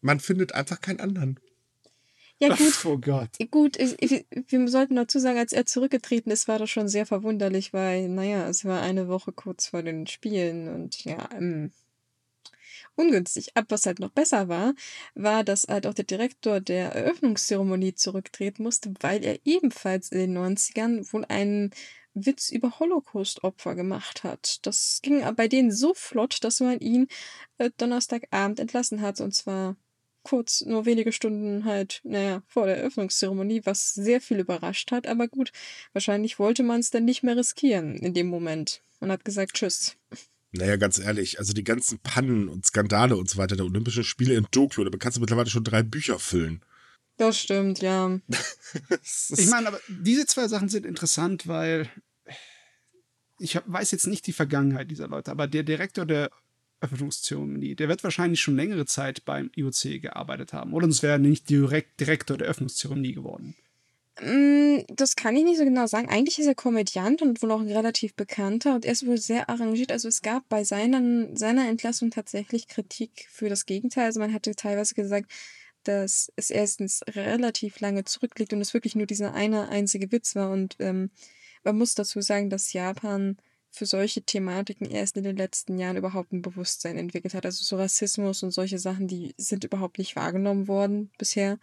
[0.00, 1.38] Man findet einfach keinen anderen.
[2.38, 2.72] Ja, gut.
[2.72, 3.28] Ach, oh Gott.
[3.50, 7.04] Gut, ich, ich, wir sollten dazu sagen, als er zurückgetreten ist, war das schon sehr
[7.04, 11.70] verwunderlich, weil, naja, es war eine Woche kurz vor den Spielen und ja, ähm,
[12.94, 13.50] ungünstig.
[13.54, 14.74] Aber was halt noch besser war,
[15.14, 20.38] war, dass halt auch der Direktor der Eröffnungszeremonie zurücktreten musste, weil er ebenfalls in den
[20.38, 21.72] 90ern wohl einen
[22.16, 24.66] Witz über Holocaust-Opfer gemacht hat.
[24.66, 27.08] Das ging bei denen so flott, dass man ihn
[27.58, 29.20] äh, Donnerstagabend entlassen hat.
[29.20, 29.76] Und zwar
[30.22, 35.06] kurz, nur wenige Stunden halt, naja, vor der Eröffnungszeremonie, was sehr viel überrascht hat.
[35.06, 35.52] Aber gut,
[35.92, 38.80] wahrscheinlich wollte man es dann nicht mehr riskieren in dem Moment.
[38.98, 39.96] Man hat gesagt, tschüss.
[40.52, 44.34] Naja, ganz ehrlich, also die ganzen Pannen und Skandale und so weiter der Olympischen Spiele
[44.34, 46.62] in Tokio, da kannst du mittlerweile schon drei Bücher füllen.
[47.16, 48.18] Das stimmt, ja.
[49.30, 51.88] ich meine, aber diese zwei Sachen sind interessant, weil
[53.38, 56.30] ich weiß jetzt nicht die Vergangenheit dieser Leute, aber der Direktor der
[56.80, 60.74] Öffnungszeremonie, der wird wahrscheinlich schon längere Zeit beim IOC gearbeitet haben.
[60.74, 63.54] Oder sonst wäre er nicht direkt Direktor der Öffnungszeremonie geworden.
[64.20, 66.08] Mm, das kann ich nicht so genau sagen.
[66.08, 69.48] Eigentlich ist er Komödiant und wohl auch ein relativ bekannter und er ist wohl sehr
[69.48, 69.92] arrangiert.
[69.92, 74.06] Also es gab bei seinen, seiner Entlassung tatsächlich Kritik für das Gegenteil.
[74.06, 75.30] Also man hatte teilweise gesagt,
[75.88, 80.50] dass es erstens relativ lange zurückliegt und es wirklich nur dieser eine einzige Witz war.
[80.50, 81.10] Und ähm,
[81.64, 83.36] man muss dazu sagen, dass Japan
[83.70, 87.44] für solche Thematiken erst in den letzten Jahren überhaupt ein Bewusstsein entwickelt hat.
[87.44, 91.58] Also so Rassismus und solche Sachen, die sind überhaupt nicht wahrgenommen worden bisher.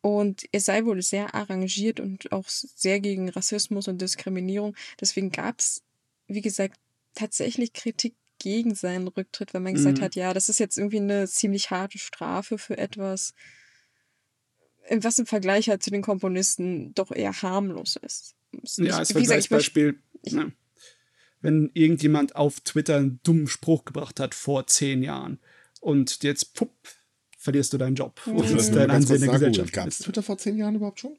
[0.00, 4.76] Und er sei wohl sehr arrangiert und auch sehr gegen Rassismus und Diskriminierung.
[5.00, 5.82] Deswegen gab es,
[6.28, 6.78] wie gesagt,
[7.14, 10.02] tatsächlich Kritik gegen seinen Rücktritt, weil man gesagt Mhm.
[10.02, 13.32] hat, ja, das ist jetzt irgendwie eine ziemlich harte Strafe für etwas,
[14.86, 18.34] äh, was im Vergleich halt zu den Komponisten doch eher harmlos ist.
[18.62, 19.98] Ist Ja, als Vergleichsbeispiel,
[20.30, 20.52] ne,
[21.40, 25.38] wenn irgendjemand auf Twitter einen dummen Spruch gebracht hat vor zehn Jahren
[25.80, 26.70] und jetzt, pupp,
[27.38, 28.36] verlierst du deinen Job Mhm.
[28.36, 29.72] und dein Ansehen der Gesellschaft.
[29.72, 31.18] Gab es Twitter vor zehn Jahren überhaupt schon?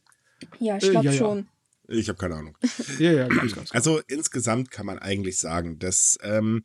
[0.59, 1.17] Ja, ich Äh, glaube ja, ja.
[1.17, 1.47] schon.
[1.87, 2.57] Ich habe keine Ahnung.
[2.97, 3.71] Ja, ja, ganz, ganz.
[3.71, 6.63] Also insgesamt kann man eigentlich sagen, dass ähm,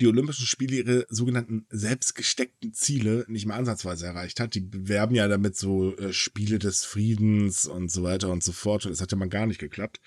[0.00, 4.54] die Olympischen Spiele ihre sogenannten selbstgesteckten Ziele nicht mal ansatzweise erreicht hat.
[4.54, 8.86] Die bewerben ja damit so äh, Spiele des Friedens und so weiter und so fort.
[8.86, 10.00] Und das hat ja mal gar nicht geklappt.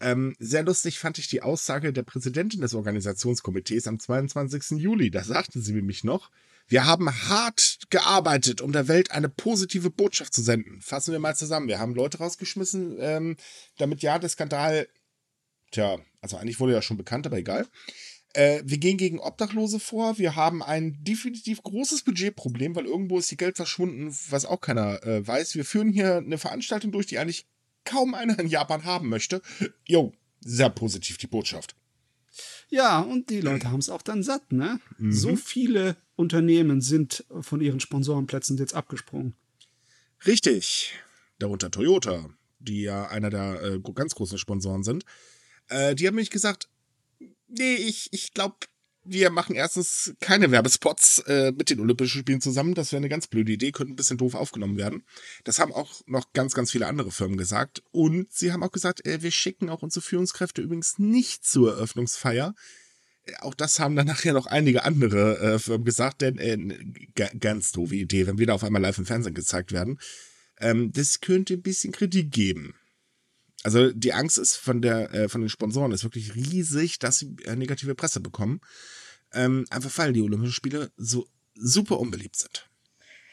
[0.00, 4.78] Ähm, sehr lustig fand ich die Aussage der Präsidentin des Organisationskomitees am 22.
[4.80, 5.10] Juli.
[5.10, 6.30] Da sagte sie nämlich noch,
[6.66, 10.80] wir haben hart gearbeitet, um der Welt eine positive Botschaft zu senden.
[10.80, 11.68] Fassen wir mal zusammen.
[11.68, 13.36] Wir haben Leute rausgeschmissen, ähm,
[13.76, 14.88] damit ja der Skandal,
[15.72, 17.66] tja, also eigentlich wurde ja schon bekannt, aber egal.
[18.32, 20.18] Äh, wir gehen gegen Obdachlose vor.
[20.18, 25.04] Wir haben ein definitiv großes Budgetproblem, weil irgendwo ist die Geld verschwunden, was auch keiner
[25.04, 25.54] äh, weiß.
[25.56, 27.46] Wir führen hier eine Veranstaltung durch, die eigentlich
[27.84, 29.42] kaum einer in Japan haben möchte.
[29.86, 31.74] Jo, sehr positiv die Botschaft.
[32.68, 34.80] Ja, und die Leute haben es auch dann satt, ne?
[34.98, 35.12] Mhm.
[35.12, 39.34] So viele Unternehmen sind von ihren Sponsorenplätzen jetzt abgesprungen.
[40.26, 40.94] Richtig.
[41.40, 45.04] Darunter Toyota, die ja einer der äh, ganz großen Sponsoren sind.
[45.68, 46.68] Äh, die haben mich gesagt,
[47.50, 48.56] nee, ich, ich glaube,
[49.02, 52.74] wir machen erstens keine Werbespots äh, mit den Olympischen Spielen zusammen.
[52.74, 55.04] Das wäre eine ganz blöde Idee, könnte ein bisschen doof aufgenommen werden.
[55.44, 57.82] Das haben auch noch ganz, ganz viele andere Firmen gesagt.
[57.92, 62.54] Und sie haben auch gesagt, äh, wir schicken auch unsere Führungskräfte übrigens nicht zur Eröffnungsfeier.
[63.24, 67.72] Äh, Auch das haben dann nachher noch einige andere äh, Firmen gesagt, denn äh, ganz
[67.72, 69.98] doofe Idee, wenn wir da auf einmal live im Fernsehen gezeigt werden.
[70.58, 72.74] Ähm, das könnte ein bisschen Kritik geben.
[73.62, 77.36] Also die Angst ist von der äh, von den Sponsoren ist wirklich riesig, dass sie
[77.44, 78.60] äh, negative Presse bekommen.
[79.32, 82.70] Ähm, einfach weil die Olympischen Spiele so super unbeliebt sind.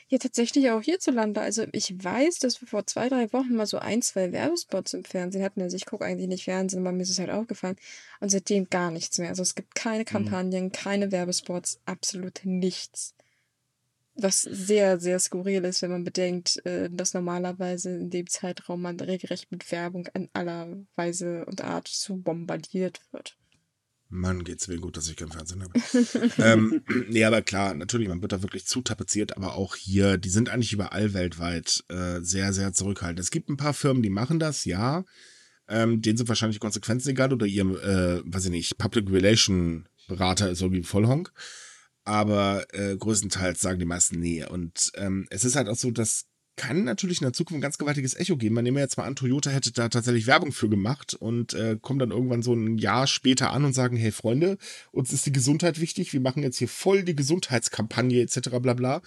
[0.10, 1.42] Ja, tatsächlich auch hierzulande.
[1.42, 5.04] Also ich weiß, dass wir vor zwei, drei Wochen mal so ein, zwei Werbespots im
[5.04, 5.62] Fernsehen hatten.
[5.62, 7.76] Also ich gucke eigentlich nicht Fernsehen, aber mir ist es halt aufgefallen.
[8.22, 9.30] Und seitdem gar nichts mehr.
[9.30, 13.16] Also es gibt keine Kampagnen, keine Werbespots, absolut nichts.
[14.20, 19.00] Was sehr, sehr skurril ist, wenn man bedenkt, äh, dass normalerweise in dem Zeitraum man
[19.00, 23.38] regelrecht mit Werbung in aller Weise und Art zu bombardiert wird.
[24.10, 26.32] Mann, geht's mir gut, dass ich kein Fernsehen habe.
[26.38, 30.30] ähm, nee, aber klar, natürlich, man wird da wirklich zu tapeziert, aber auch hier, die
[30.30, 33.20] sind eigentlich überall weltweit äh, sehr, sehr zurückhaltend.
[33.20, 35.04] Es gibt ein paar Firmen, die machen das, ja.
[35.68, 40.50] Ähm, denen sind wahrscheinlich Konsequenzen egal oder ihrem, äh, weiß ich nicht, Public Relation Berater
[40.50, 41.34] ist irgendwie Vollhonk.
[42.08, 44.46] Aber äh, größtenteils sagen die meisten nee.
[44.46, 46.24] Und ähm, es ist halt auch so, das
[46.56, 48.56] kann natürlich in der Zukunft ein ganz gewaltiges Echo geben.
[48.56, 52.02] Man nehme jetzt mal an, Toyota hätte da tatsächlich Werbung für gemacht und äh, kommt
[52.02, 54.58] dann irgendwann so ein Jahr später an und sagen, hey Freunde,
[54.94, 58.52] uns ist die Gesundheit wichtig, wir machen jetzt hier voll die Gesundheitskampagne etc.
[58.62, 59.02] bla bla.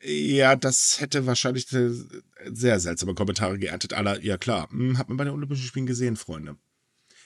[0.00, 3.94] Ja, das hätte wahrscheinlich sehr seltsame Kommentare geerntet.
[3.94, 6.56] Aller, ja klar, hm, hat man bei den Olympischen Spielen gesehen, Freunde.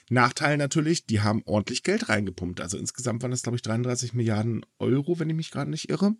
[0.09, 2.61] Nachteil natürlich, die haben ordentlich Geld reingepumpt.
[2.61, 6.15] Also insgesamt waren das, glaube ich, 33 Milliarden Euro, wenn ich mich gerade nicht irre.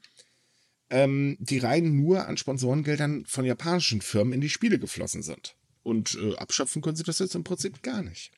[0.89, 5.56] Ähm, die rein nur an Sponsorengeldern von japanischen Firmen in die Spiele geflossen sind.
[5.82, 8.32] Und äh, abschöpfen können sie das jetzt im Prinzip gar nicht.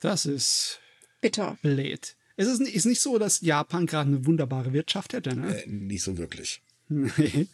[0.00, 0.80] Das ist
[1.20, 1.58] Bitter.
[1.62, 2.16] blöd.
[2.36, 5.62] Es ist, ist nicht so, dass Japan gerade eine wunderbare Wirtschaft hätte, ne?
[5.62, 6.62] Äh, nicht so wirklich.
[6.88, 7.48] Nee.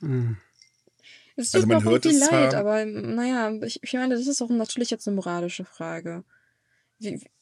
[0.00, 0.38] Hm.
[1.36, 4.16] Es Also tut man mir auch hört es leid, zwar- aber naja, ich, ich meine,
[4.16, 6.24] das ist auch natürlich jetzt eine moralische Frage.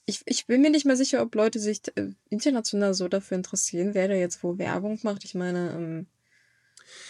[0.06, 3.94] Ich, ich bin mir nicht mehr sicher, ob Leute sich äh, international so dafür interessieren,
[3.94, 5.24] wer da jetzt wo Werbung macht.
[5.24, 6.06] Ich meine, ähm,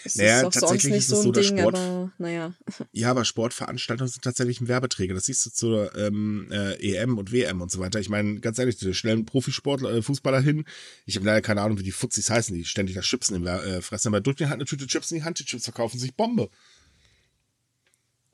[0.05, 2.55] es Naja, ist auch sonst nicht so ein so, dass Ding, Sport- aber naja.
[2.93, 5.15] Ja, aber Sportveranstaltungen sind tatsächlich ein Werbeträger.
[5.15, 7.99] Das siehst du zur ähm, äh, EM und WM und so weiter.
[7.99, 10.65] Ich meine, ganz ehrlich, die schnellen Profisportler, äh, Fußballer hin.
[11.07, 13.47] Ich habe leider keine Ahnung, wie die Fuzzis heißen, die ständig das Chips in den
[13.47, 14.09] äh, fressen.
[14.09, 16.51] Aber drückt mir halt eine Tüte Chips in die Hand, die Chips verkaufen sich Bombe.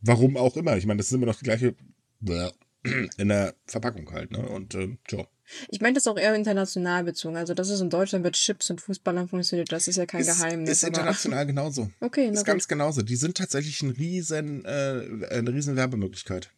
[0.02, 0.76] Warum auch immer.
[0.76, 1.74] Ich meine, das ist immer noch die gleiche
[3.18, 4.48] in der Verpackung halt, ne?
[4.48, 5.26] Und ähm, tja.
[5.68, 7.36] Ich meine das auch eher international bezogen.
[7.36, 10.28] Also, dass es in Deutschland mit Chips und Fußballern funktioniert, das ist ja kein ist,
[10.38, 10.70] Geheimnis.
[10.70, 11.90] Ist aber- international genauso.
[12.00, 12.46] Okay, na Ist gut.
[12.46, 13.02] ganz genauso.
[13.02, 16.50] Die sind tatsächlich ein riesen, äh, eine riesen Werbemöglichkeit.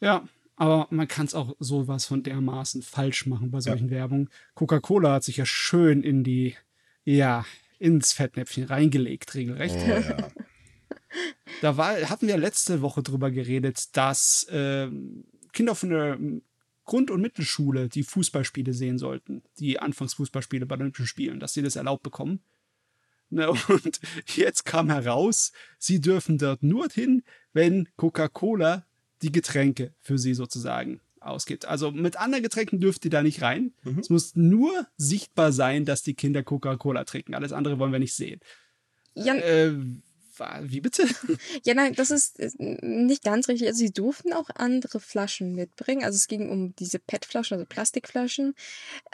[0.00, 4.28] Ja, aber man kann es auch sowas von dermaßen falsch machen bei solchen Werbungen.
[4.54, 6.54] Coca-Cola hat sich ja schön in die,
[7.04, 7.44] ja,
[7.80, 9.76] ins Fettnäpfchen reingelegt, regelrecht.
[9.76, 10.28] Oh, ja.
[11.60, 16.42] Da war, hatten wir letzte Woche drüber geredet, dass ähm, Kinder von der ähm,
[16.84, 21.62] Grund- und Mittelschule die Fußballspiele sehen sollten, die Anfangsfußballspiele bei den Olympischen Spielen, dass sie
[21.62, 22.40] das erlaubt bekommen.
[23.30, 24.00] Ne, und
[24.34, 28.86] jetzt kam heraus, sie dürfen dort nur hin, wenn Coca-Cola
[29.20, 31.66] die Getränke für sie sozusagen ausgibt.
[31.66, 33.72] Also mit anderen Getränken dürft ihr da nicht rein.
[33.82, 33.98] Mhm.
[33.98, 37.34] Es muss nur sichtbar sein, dass die Kinder Coca-Cola trinken.
[37.34, 38.40] Alles andere wollen wir nicht sehen.
[39.14, 39.74] Ja, äh,
[40.62, 41.06] wie bitte?
[41.64, 43.68] Ja, nein, das ist nicht ganz richtig.
[43.68, 46.04] Also sie durften auch andere Flaschen mitbringen.
[46.04, 48.54] Also es ging um diese PET-Flaschen, also Plastikflaschen.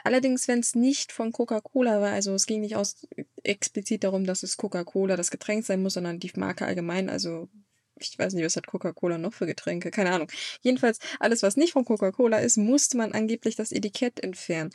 [0.03, 3.07] Allerdings, wenn es nicht von Coca-Cola war, also es ging nicht aus
[3.43, 7.49] explizit darum, dass es Coca-Cola das Getränk sein muss, sondern die Marke allgemein, also
[7.99, 10.29] ich weiß nicht, was hat Coca-Cola noch für Getränke, keine Ahnung.
[10.61, 14.71] Jedenfalls, alles, was nicht von Coca-Cola ist, musste man angeblich das Etikett entfernen.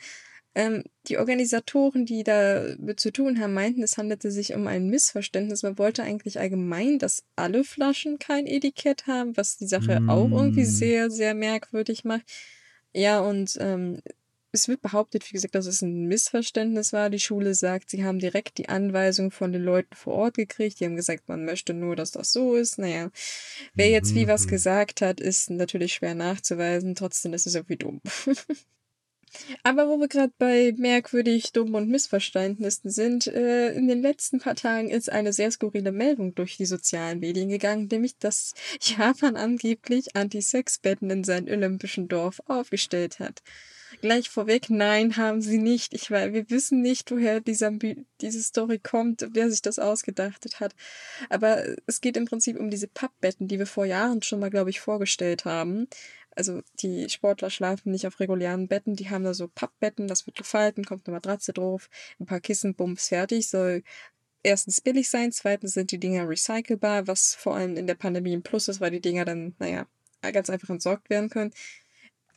[0.53, 5.63] Ähm, die Organisatoren, die damit zu tun haben, meinten, es handelte sich um ein Missverständnis.
[5.63, 10.09] Man wollte eigentlich allgemein, dass alle Flaschen kein Etikett haben, was die Sache mm.
[10.09, 10.65] auch irgendwie mm.
[10.65, 12.23] sehr, sehr merkwürdig macht.
[12.93, 14.01] Ja, und ähm,
[14.51, 17.09] es wird behauptet, wie gesagt, dass es ein Missverständnis war.
[17.09, 20.79] Die Schule sagt, sie haben direkt die Anweisung von den Leuten vor Ort gekriegt.
[20.79, 22.77] Die haben gesagt, man möchte nur, dass das so ist.
[22.77, 23.09] Naja,
[23.73, 24.49] wer jetzt wie was mhm.
[24.49, 26.95] gesagt hat, ist natürlich schwer nachzuweisen.
[26.95, 28.01] Trotzdem ist es irgendwie dumm.
[29.63, 34.55] Aber wo wir gerade bei merkwürdig, dumm und Missverständnissen sind, äh, in den letzten paar
[34.55, 40.15] Tagen ist eine sehr skurrile Meldung durch die sozialen Medien gegangen, nämlich dass Japan angeblich
[40.15, 43.41] Anti-Sex-Betten in seinem olympischen Dorf aufgestellt hat.
[43.99, 45.93] Gleich vorweg, nein, haben sie nicht.
[45.93, 47.71] Ich weiß, wir wissen nicht, woher dieser,
[48.21, 50.73] diese Story kommt, wer sich das ausgedacht hat.
[51.29, 54.69] Aber es geht im Prinzip um diese Pappbetten, die wir vor Jahren schon mal, glaube
[54.69, 55.87] ich, vorgestellt haben
[56.35, 60.37] also die Sportler schlafen nicht auf regulären Betten, die haben da so Pappbetten, das wird
[60.37, 61.89] gefalten, kommt eine Matratze drauf,
[62.19, 63.49] ein paar Kissen, bums, fertig.
[63.49, 63.83] Soll
[64.43, 68.43] erstens billig sein, zweitens sind die Dinger recycelbar, was vor allem in der Pandemie ein
[68.43, 69.85] Plus ist, weil die Dinger dann, naja,
[70.21, 71.51] ganz einfach entsorgt werden können.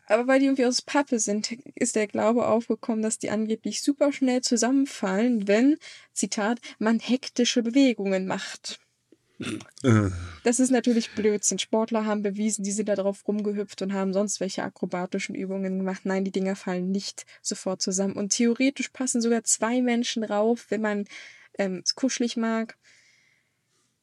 [0.06, 4.12] Aber weil die irgendwie aus Pappe sind, ist der Glaube aufgekommen, dass die angeblich super
[4.12, 5.78] schnell zusammenfallen, wenn,
[6.12, 8.80] Zitat, man hektische Bewegungen macht.
[9.82, 10.10] Äh.
[10.44, 11.58] Das ist natürlich Blödsinn.
[11.58, 16.02] Sportler haben bewiesen, die sind da drauf rumgehüpft und haben sonst welche akrobatischen Übungen gemacht.
[16.04, 18.14] Nein, die Dinger fallen nicht sofort zusammen.
[18.14, 21.04] Und theoretisch passen sogar zwei Menschen rauf, wenn man
[21.58, 22.76] ähm, es kuschelig mag.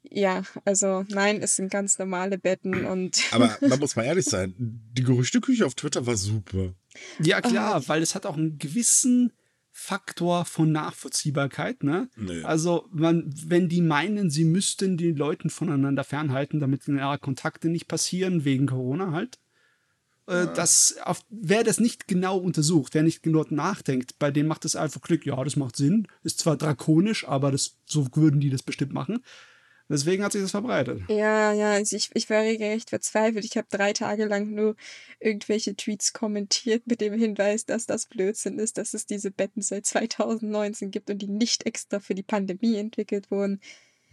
[0.04, 3.22] Ja, also nein, es sind ganz normale Betten und.
[3.32, 6.74] Aber man muss mal ehrlich sein, die Gerüchteküche auf Twitter war super.
[7.20, 7.88] Ja, klar, oh.
[7.88, 9.32] weil es hat auch einen gewissen
[9.72, 11.84] Faktor von Nachvollziehbarkeit.
[11.84, 12.10] Ne?
[12.16, 12.44] Nee.
[12.44, 17.88] Also, man, wenn die meinen, sie müssten die Leuten voneinander fernhalten, damit ihre Kontakte nicht
[17.88, 19.40] passieren, wegen Corona halt,
[20.28, 20.46] äh, ja.
[20.46, 24.76] das auf, wer das nicht genau untersucht, wer nicht genau nachdenkt, bei dem macht es
[24.76, 28.64] einfach Glück, ja, das macht Sinn, ist zwar drakonisch, aber das, so würden die das
[28.64, 29.24] bestimmt machen.
[29.92, 31.02] Deswegen hat sich das verbreitet.
[31.10, 33.46] Ja, ja, also ich, ich war regelrecht verzweifelt.
[33.46, 34.76] Ich habe drei Tage lang nur
[35.20, 39.86] irgendwelche Tweets kommentiert mit dem Hinweis, dass das Blödsinn ist, dass es diese Betten seit
[39.86, 43.60] 2019 gibt und die nicht extra für die Pandemie entwickelt wurden.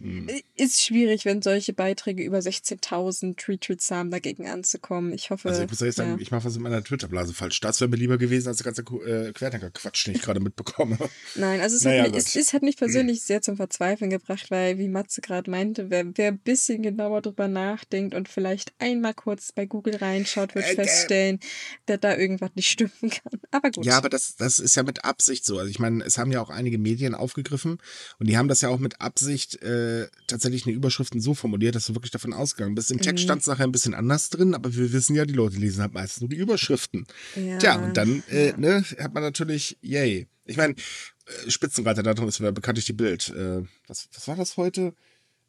[0.01, 0.29] Hm.
[0.55, 5.11] Ist schwierig, wenn solche Beiträge über 16.000 Retweets haben, dagegen anzukommen.
[5.13, 5.49] Ich hoffe.
[5.49, 6.17] Also ich muss ehrlich sagen, ja.
[6.19, 7.59] ich mache was in meiner Twitter-Blase falsch.
[7.59, 10.97] Das wäre mir lieber gewesen als der ganze äh, Querdenker-Quatsch, den ich gerade mitbekomme.
[11.35, 14.49] Nein, also es, naja, hat, mich, es, es, hat mich persönlich sehr zum Verzweifeln gebracht,
[14.51, 19.13] weil, wie Matze gerade meinte, wer, wer ein bisschen genauer drüber nachdenkt und vielleicht einmal
[19.13, 21.39] kurz bei Google reinschaut, wird äh, feststellen,
[21.87, 23.39] dass da irgendwas nicht stimmen kann.
[23.51, 23.85] Aber gut.
[23.85, 25.57] Ja, aber das, das ist ja mit Absicht so.
[25.57, 27.79] Also ich meine, es haben ja auch einige Medien aufgegriffen
[28.17, 31.75] und die haben das ja auch mit Absicht äh, äh, tatsächlich eine Überschriften so formuliert,
[31.75, 32.91] dass du wirklich davon ausgegangen bist.
[32.91, 33.27] Im Text mhm.
[33.27, 35.93] stand es nachher ein bisschen anders drin, aber wir wissen ja, die Leute lesen halt
[35.93, 37.05] meistens nur die Überschriften.
[37.35, 37.57] Ja.
[37.57, 40.27] Tja, und dann äh, ne, hat man natürlich, yay.
[40.45, 43.29] Ich meine, äh, Spitzenreiter darum ist ja bekanntlich die Bild.
[43.29, 44.93] Äh, was, was war das heute?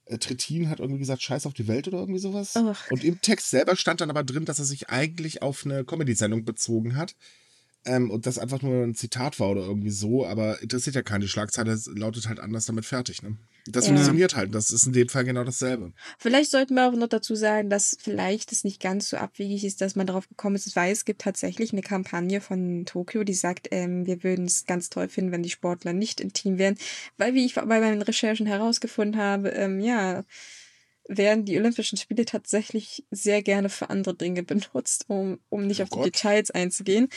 [0.07, 2.55] Äh, Trittin hat irgendwie gesagt, scheiß auf die Welt oder irgendwie sowas.
[2.57, 2.91] Ach.
[2.91, 6.45] Und im Text selber stand dann aber drin, dass er sich eigentlich auf eine Comedy-Sendung
[6.45, 7.15] bezogen hat.
[7.87, 11.29] Ähm, und das einfach nur ein Zitat war oder irgendwie so, aber interessiert ja keine
[11.29, 13.37] Schlagzeile, lautet halt anders damit fertig, ne?
[13.67, 13.93] Das ja.
[13.93, 14.55] funktioniert halt.
[14.55, 15.93] Das ist in dem Fall genau dasselbe.
[16.19, 19.81] Vielleicht sollten wir auch noch dazu sagen, dass vielleicht es nicht ganz so abwegig ist,
[19.81, 23.69] dass man darauf gekommen ist, weil es gibt tatsächlich eine Kampagne von Tokio, die sagt,
[23.71, 26.77] ähm, wir würden es ganz toll finden, wenn die Sportler nicht im Team wären.
[27.19, 30.25] Weil, wie ich bei meinen Recherchen herausgefunden habe, ähm, ja,
[31.09, 35.85] werden die Olympischen Spiele tatsächlich sehr gerne für andere Dinge benutzt, um, um nicht oh
[35.85, 36.07] auf Gott.
[36.07, 37.09] die Details einzugehen.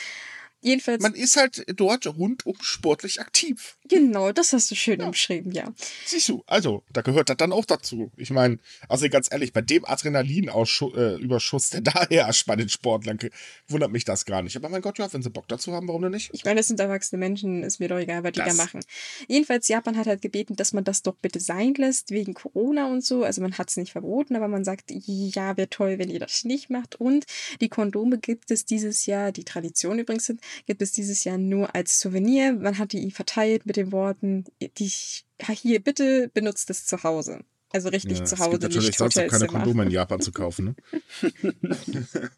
[0.63, 1.03] Jedenfalls.
[1.03, 3.75] Man ist halt dort rundum sportlich aktiv.
[3.89, 5.07] Genau, das hast du schön ja.
[5.07, 5.73] umschrieben, ja.
[6.05, 8.11] Siehst du, also, da gehört das dann auch dazu.
[8.15, 13.19] Ich meine, also ganz ehrlich, bei dem Adrenalinüberschuss, der da herrscht bei den Sportlern,
[13.67, 14.55] wundert mich das gar nicht.
[14.55, 16.29] Aber mein Gott, ja, wenn sie Bock dazu haben, warum denn nicht?
[16.33, 18.55] Ich meine, das sind erwachsene Menschen, ist mir doch egal, was die das.
[18.55, 18.79] da machen.
[19.27, 23.03] Jedenfalls, Japan hat halt gebeten, dass man das doch bitte sein lässt, wegen Corona und
[23.03, 23.23] so.
[23.23, 26.45] Also man hat es nicht verboten, aber man sagt, ja, wäre toll, wenn ihr das
[26.45, 26.95] nicht macht.
[26.95, 27.25] Und
[27.59, 31.75] die Kondome gibt es dieses Jahr, die Tradition übrigens sind, gibt es dieses Jahr nur
[31.75, 32.53] als Souvenir.
[32.53, 35.25] Man hat die verteilt mit mit den Worten, die ich,
[35.61, 37.43] hier, bitte benutzt es zu Hause.
[37.71, 38.51] Also richtig Ja, zu es Hause.
[38.51, 39.47] gibt natürlich nicht sonst auch keine.
[39.47, 40.75] Kondome in Japan zu kaufen.
[41.21, 41.55] Ne?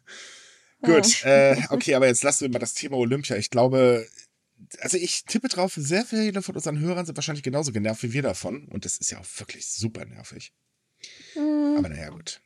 [0.82, 3.36] Gut, äh, okay, aber jetzt lassen wir mal das Thema Olympia.
[3.36, 4.06] Ich glaube,
[4.80, 8.22] also ich tippe drauf, sehr viele von unseren Hörern sind wahrscheinlich genauso genervt wie wir
[8.22, 8.66] davon.
[8.68, 10.52] Und das ist ja auch wirklich super nervig.
[11.34, 12.40] Hm, Aber naja, gut.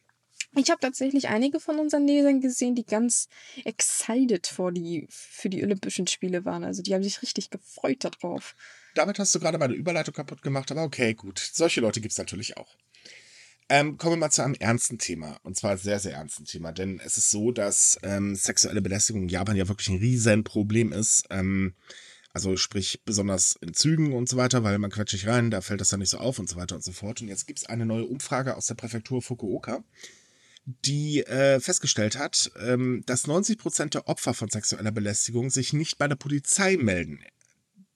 [0.56, 3.28] Ich habe tatsächlich einige von unseren Lesern gesehen, die ganz
[3.64, 6.64] excited vor die, für die Olympischen Spiele waren.
[6.64, 8.56] Also die haben sich richtig gefreut darauf.
[8.94, 11.38] Damit hast du gerade meine Überleitung kaputt gemacht, aber okay, gut.
[11.38, 12.76] Solche Leute gibt es natürlich auch.
[13.68, 15.38] Ähm, kommen wir mal zu einem ernsten Thema.
[15.44, 16.72] Und zwar sehr, sehr ernsten Thema.
[16.72, 21.26] Denn es ist so, dass ähm, sexuelle Belästigung in Japan ja wirklich ein Riesenproblem ist.
[21.30, 21.74] Ähm,
[22.32, 25.80] also sprich besonders in Zügen und so weiter, weil man quetscht nicht rein, da fällt
[25.80, 27.20] das dann nicht so auf und so weiter und so fort.
[27.20, 29.82] Und jetzt gibt es eine neue Umfrage aus der Präfektur Fukuoka,
[30.64, 35.98] die äh, festgestellt hat, ähm, dass 90 Prozent der Opfer von sexueller Belästigung sich nicht
[35.98, 37.24] bei der Polizei melden.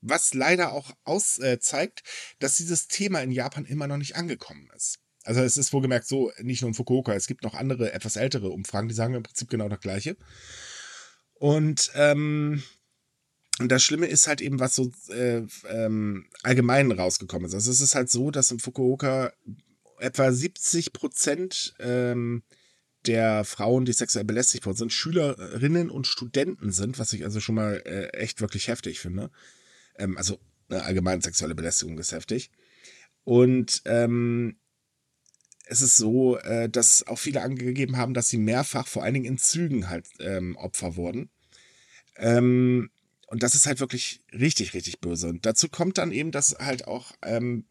[0.01, 2.03] Was leider auch aus, äh, zeigt,
[2.39, 4.99] dass dieses Thema in Japan immer noch nicht angekommen ist.
[5.23, 8.51] Also es ist wohlgemerkt so, nicht nur in Fukuoka, es gibt noch andere, etwas ältere
[8.51, 10.17] Umfragen, die sagen im Prinzip genau das Gleiche.
[11.35, 12.63] Und ähm,
[13.61, 17.55] und das Schlimme ist halt eben, was so äh, ähm, allgemein rausgekommen ist.
[17.55, 19.33] Also es ist halt so, dass in Fukuoka
[19.99, 22.43] etwa 70 Prozent ähm,
[23.07, 27.55] der Frauen, die sexuell belästigt worden sind, Schülerinnen und Studenten sind, was ich also schon
[27.55, 29.31] mal äh, echt wirklich heftig finde.
[29.97, 30.39] Ähm, also
[30.71, 32.51] äh, allgemein sexuelle Belästigung ist heftig.
[33.25, 34.57] Und ähm,
[35.67, 39.27] es ist so, äh, dass auch viele angegeben haben, dass sie mehrfach, vor allen Dingen
[39.27, 41.31] in Zügen halt ähm, Opfer wurden.
[42.17, 42.91] Ähm,
[43.27, 45.29] und das ist halt wirklich richtig, richtig böse.
[45.29, 47.65] Und dazu kommt dann eben, dass halt auch, ähm,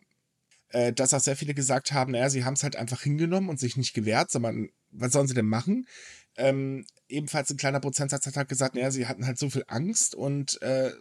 [0.73, 3.59] äh, dass auch sehr viele gesagt haben, naja, sie haben es halt einfach hingenommen und
[3.59, 5.87] sich nicht gewehrt, sondern was sollen sie denn machen?
[6.35, 10.15] Ähm, ebenfalls ein kleiner Prozentsatz hat halt gesagt, naja, sie hatten halt so viel Angst
[10.15, 10.91] und äh,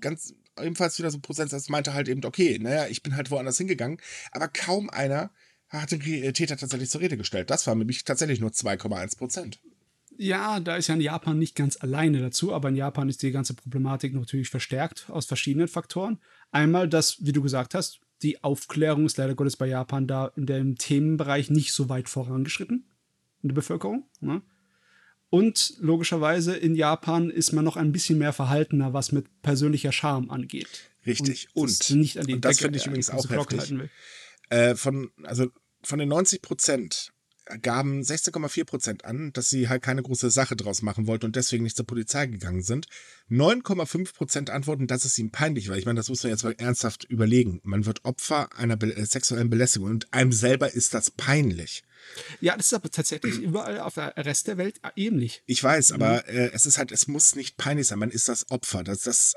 [0.00, 3.58] ganz ebenfalls wieder so ein Prozentsatz meinte halt eben, okay, naja, ich bin halt woanders
[3.58, 4.00] hingegangen,
[4.32, 5.30] aber kaum einer
[5.68, 7.50] hat den Täter tatsächlich zur Rede gestellt.
[7.50, 9.60] Das war nämlich tatsächlich nur 2,1 Prozent.
[10.16, 13.30] Ja, da ist ja in Japan nicht ganz alleine dazu, aber in Japan ist die
[13.30, 16.18] ganze Problematik natürlich verstärkt aus verschiedenen Faktoren.
[16.50, 20.46] Einmal das, wie du gesagt hast, die Aufklärung ist leider Gottes bei Japan da in
[20.46, 22.84] dem Themenbereich nicht so weit vorangeschritten
[23.42, 24.06] in der Bevölkerung.
[24.20, 24.42] Ne?
[25.30, 30.30] Und logischerweise in Japan ist man noch ein bisschen mehr verhaltener, was mit persönlicher Scham
[30.30, 30.90] angeht.
[31.06, 31.48] Richtig.
[31.54, 33.60] Und, Und, das nicht an die und das finde ich die übrigens auch heftig.
[33.60, 33.90] halten will.
[34.50, 35.46] Äh, von, also
[35.82, 37.12] von den 90 Prozent
[37.62, 41.64] gaben 16,4 Prozent an, dass sie halt keine große Sache draus machen wollten und deswegen
[41.64, 42.86] nicht zur Polizei gegangen sind.
[43.30, 45.76] 9,5 Prozent antworten, dass es ihnen peinlich war.
[45.76, 47.60] Ich meine, das muss man jetzt mal ernsthaft überlegen.
[47.64, 51.82] Man wird Opfer einer äh, sexuellen Belästigung und einem selber ist das peinlich.
[52.40, 55.42] Ja, das ist aber tatsächlich überall auf der Rest der Welt ähnlich.
[55.46, 57.98] Ich weiß, aber äh, es ist halt, es muss nicht peinlich sein.
[57.98, 58.84] Man ist das Opfer.
[58.84, 59.34] Das, das,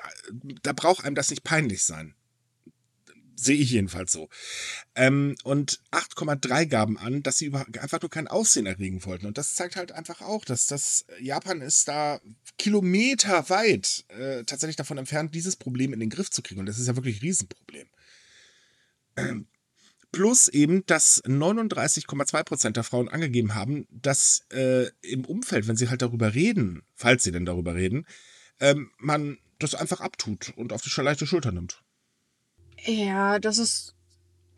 [0.62, 2.16] da braucht einem das nicht peinlich sein.
[3.36, 4.30] Sehe ich jedenfalls so.
[4.96, 9.26] Ähm, und 8,3 gaben an, dass sie einfach nur kein Aussehen erregen wollten.
[9.26, 12.22] Und das zeigt halt einfach auch, dass das Japan ist da
[12.58, 16.60] kilometerweit äh, tatsächlich davon entfernt, dieses Problem in den Griff zu kriegen.
[16.60, 17.88] Und das ist ja wirklich ein Riesenproblem.
[19.18, 19.48] Ähm,
[20.14, 25.90] Plus eben, dass 39,2 Prozent der Frauen angegeben haben, dass äh, im Umfeld, wenn sie
[25.90, 28.06] halt darüber reden, falls sie denn darüber reden,
[28.60, 31.82] ähm, man das einfach abtut und auf die leichte Schulter nimmt.
[32.86, 33.96] Ja, das ist.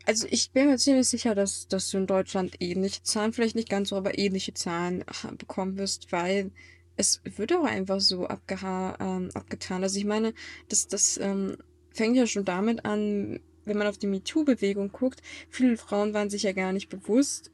[0.04, 3.68] Also ich bin mir ziemlich sicher, dass, dass du in Deutschland ähnliche Zahlen, vielleicht nicht
[3.68, 5.04] ganz so, aber ähnliche Zahlen
[5.36, 6.52] bekommen wirst, weil
[6.96, 9.82] es wird auch einfach so abgeha ähm, abgetan.
[9.82, 10.32] Also ich meine,
[10.68, 11.56] das, das ähm,
[11.90, 16.44] fängt ja schon damit an, wenn man auf die MeToo-Bewegung guckt, viele Frauen waren sich
[16.44, 17.50] ja gar nicht bewusst,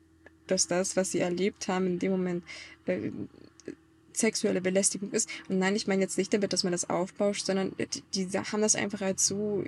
[0.46, 2.44] dass das, was sie erlebt haben, in dem Moment
[2.84, 3.10] äh,
[4.12, 5.28] sexuelle Belästigung ist.
[5.48, 7.74] Und nein, ich meine jetzt nicht damit, dass man das aufbauscht, sondern
[8.14, 9.64] die, die haben das einfach als so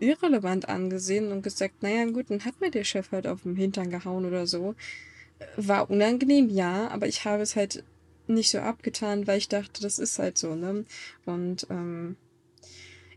[0.00, 3.90] irrelevant angesehen und gesagt, naja gut, dann hat mir der Chef halt auf den Hintern
[3.90, 4.74] gehauen oder so.
[5.56, 7.84] War unangenehm, ja, aber ich habe es halt
[8.26, 10.84] nicht so abgetan, weil ich dachte, das ist halt so, ne?
[11.24, 12.16] Und ähm,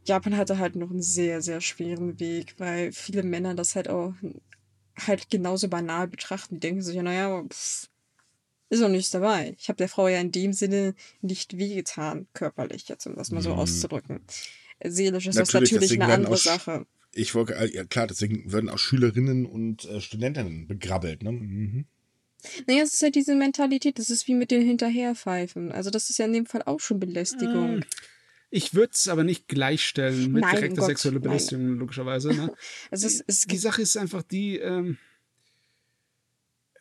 [0.05, 4.13] Japan hatte halt noch einen sehr, sehr schweren Weg, weil viele Männer das halt auch
[4.99, 6.55] halt genauso banal betrachten.
[6.55, 7.89] Die denken sich ja, naja, pff,
[8.69, 9.55] ist doch nichts dabei.
[9.59, 13.41] Ich habe der Frau ja in dem Sinne nicht wehgetan, körperlich, jetzt um das mal
[13.41, 13.59] so Mhm.
[13.59, 14.21] auszudrücken.
[14.85, 16.85] Seelisch ist Natürlich, das natürlich deswegen eine werden andere auch Sache.
[17.15, 21.31] Ich wollte, ja klar, deswegen würden auch Schülerinnen und äh, Studentinnen begrabbelt, ne?
[21.31, 21.85] Mhm.
[22.67, 25.71] Naja, es ist halt diese Mentalität, das ist wie mit den Hinterherpfeifen.
[25.71, 27.77] Also das ist ja in dem Fall auch schon Belästigung.
[27.77, 27.83] Mm,
[28.49, 31.29] Ich würde es aber nicht gleichstellen mit Nein, direkter sexueller nein.
[31.29, 32.33] Belästigung, logischerweise.
[32.33, 32.53] Ne?
[32.91, 34.97] Also es, es die Sache ist einfach die, ähm,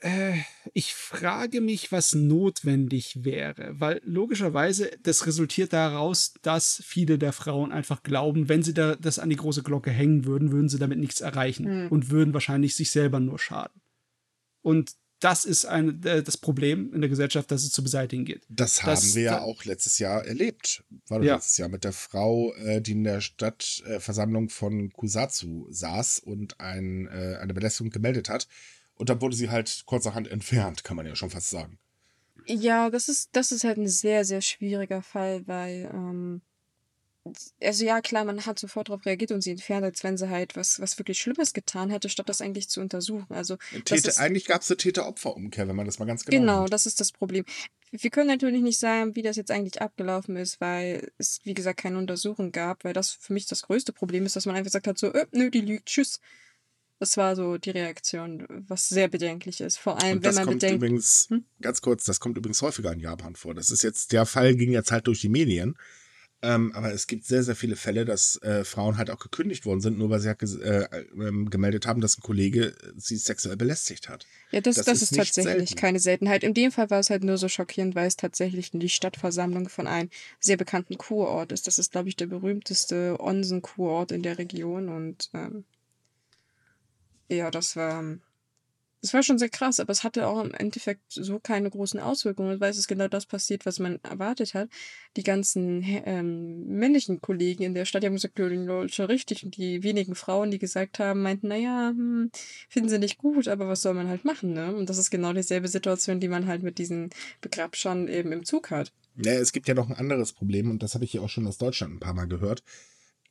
[0.04, 0.38] Äh,
[0.74, 7.70] ich frage mich, was notwendig wäre, weil logischerweise das resultiert daraus, dass viele der Frauen
[7.70, 10.98] einfach glauben, wenn sie da das an die große Glocke hängen würden, würden sie damit
[10.98, 11.88] nichts erreichen Mhm.
[11.88, 13.80] und würden wahrscheinlich sich selber nur schaden.
[14.60, 18.44] Und das ist ein, äh, das Problem in der Gesellschaft, das es zu beseitigen geht.
[18.48, 20.82] Das haben Das- wir ja auch letztes Jahr erlebt.
[21.06, 21.34] War doch Ja.
[21.36, 27.06] letztes Jahr mit der Frau, äh, die in der Stadtversammlung von Kusatsu saß und ein,
[27.06, 28.48] äh, eine Belästigung gemeldet hat.
[29.02, 31.76] Und dann wurde sie halt kurzerhand entfernt, kann man ja schon fast sagen.
[32.46, 36.40] Ja, das ist, das ist halt ein sehr, sehr schwieriger Fall, weil, ähm,
[37.60, 40.54] also ja, klar, man hat sofort darauf reagiert und sie entfernt, als wenn sie halt
[40.54, 43.34] was, was wirklich Schlimmes getan hätte, statt das eigentlich zu untersuchen.
[43.34, 46.58] Also, Täter, ist, eigentlich gab es eine Täter-Opfer-Umkehr, wenn man das mal ganz genau, genau,
[46.60, 46.72] nimmt.
[46.72, 47.44] das ist das Problem.
[47.90, 51.80] Wir können natürlich nicht sagen, wie das jetzt eigentlich abgelaufen ist, weil es, wie gesagt,
[51.80, 54.86] keine Untersuchung gab, weil das für mich das größte Problem ist, dass man einfach gesagt
[54.86, 56.20] hat, so, äh, nö, die lügt, tschüss.
[57.02, 59.76] Das war so die Reaktion, was sehr bedenklich ist.
[59.76, 61.44] Vor allem, wenn das man kommt bedenkt, übrigens, Hm?
[61.60, 63.54] ganz kurz, das kommt übrigens häufiger in Japan vor.
[63.54, 65.76] Das ist jetzt, der Fall ging jetzt halt durch die Medien.
[66.42, 69.80] Ähm, aber es gibt sehr, sehr viele Fälle, dass äh, Frauen halt auch gekündigt worden
[69.80, 70.86] sind, nur weil sie halt äh,
[71.16, 74.24] ähm, gemeldet haben, dass ein Kollege sie sexuell belästigt hat.
[74.52, 75.74] Ja, das, Das das, ist ist, tatsächlich selten.
[75.74, 76.44] keine Seltenheit.
[76.44, 79.88] In dem Fall war es halt nur so schockierend, weil es tatsächlich die Stadtversammlung von
[79.88, 81.66] einem sehr bekannten Kurort ist.
[81.66, 84.88] Das ist, glaube ich, der berühmteste Onsen-Kurort in der Region.
[84.88, 85.64] Und ähm,
[87.36, 88.02] ja, das war,
[89.02, 92.60] das war schon sehr krass, aber es hatte auch im Endeffekt so keine großen Auswirkungen,
[92.60, 94.68] weil es ist genau das passiert, was man erwartet hat.
[95.16, 99.44] Die ganzen ähm, männlichen Kollegen in der Stadt die haben gesagt, ja, ja, ja richtig.
[99.44, 102.30] Und die wenigen Frauen, die gesagt haben, meinten, naja, hm,
[102.68, 104.74] finden sie nicht gut, aber was soll man halt machen, ne?
[104.74, 107.10] Und das ist genau dieselbe Situation, die man halt mit diesen
[107.40, 108.92] Begrabschern eben im Zug hat.
[109.16, 111.46] Ja, es gibt ja noch ein anderes Problem und das habe ich hier auch schon
[111.48, 112.62] aus Deutschland ein paar Mal gehört.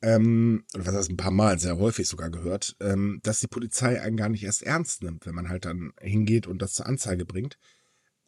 [0.02, 4.00] Ähm, oder was heißt ein paar Mal, sehr häufig sogar gehört, ähm, dass die Polizei
[4.00, 7.24] einen gar nicht erst ernst nimmt, wenn man halt dann hingeht und das zur Anzeige
[7.24, 7.56] bringt.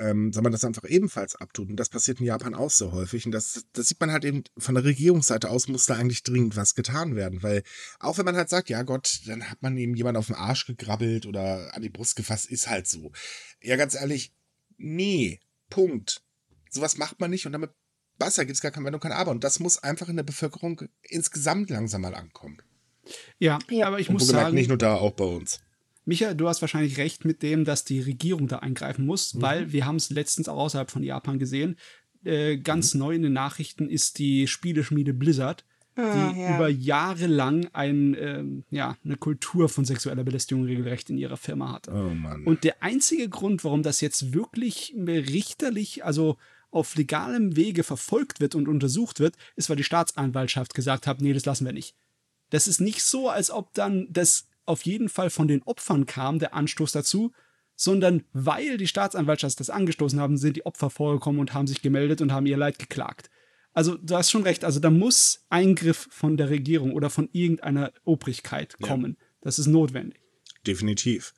[0.00, 1.70] Ähm, sondern das einfach ebenfalls abtut.
[1.70, 3.26] Und das passiert in Japan auch so häufig.
[3.26, 6.56] Und das, das sieht man halt eben von der Regierungsseite aus, muss da eigentlich dringend
[6.56, 7.44] was getan werden.
[7.44, 7.62] Weil
[8.00, 10.66] auch wenn man halt sagt, ja Gott, dann hat man eben jemand auf den Arsch
[10.66, 13.12] gegrabbelt oder an die Brust gefasst, ist halt so.
[13.62, 14.34] Ja, ganz ehrlich,
[14.78, 16.22] nee, Punkt.
[16.70, 17.70] Sowas macht man nicht und damit
[18.18, 19.30] Wasser gibt es gar keine Wenn und kein Aber.
[19.30, 22.58] Und das muss einfach in der Bevölkerung insgesamt langsam mal ankommen.
[23.38, 23.86] Ja, Ja.
[23.86, 25.60] aber ich und muss sagen, nicht nur da, auch bei uns.
[26.06, 29.86] Micha, du hast wahrscheinlich recht mit dem, dass die Regierung da eingreifen muss, weil wir
[29.86, 31.76] haben es letztens auch außerhalb von Japan gesehen.
[32.24, 35.64] Äh, ganz neu in den Nachrichten ist die Spieleschmiede Blizzard,
[35.96, 36.56] die Ah, ja.
[36.56, 41.72] über Jahre lang ein, ähm, ja, eine Kultur von sexueller Belästigung regelrecht in ihrer Firma
[41.72, 41.92] hatte.
[41.92, 42.44] Oh Mann.
[42.44, 46.36] Und der einzige Grund, warum das jetzt wirklich richterlich, also
[46.74, 51.32] auf legalem Wege verfolgt wird und untersucht wird, ist, weil die Staatsanwaltschaft gesagt hat, nee,
[51.32, 51.94] das lassen wir nicht.
[52.50, 56.38] Das ist nicht so, als ob dann das auf jeden Fall von den Opfern kam,
[56.38, 57.32] der Anstoß dazu,
[57.76, 62.20] sondern weil die Staatsanwaltschaft das angestoßen haben, sind die Opfer vorgekommen und haben sich gemeldet
[62.20, 63.30] und haben ihr Leid geklagt.
[63.72, 67.92] Also du hast schon recht, also da muss Eingriff von der Regierung oder von irgendeiner
[68.04, 68.86] Obrigkeit Ja.
[68.88, 69.16] kommen.
[69.40, 70.20] Das ist notwendig.
[70.66, 71.34] Definitiv.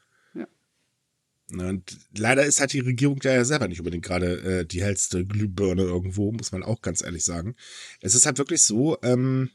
[1.48, 5.24] Na, Und leider ist halt die Regierung ja selber nicht unbedingt gerade äh, die hellste
[5.24, 7.54] Glühbirne irgendwo, muss man auch ganz ehrlich sagen.
[8.00, 9.50] Es ist halt wirklich so, ähm,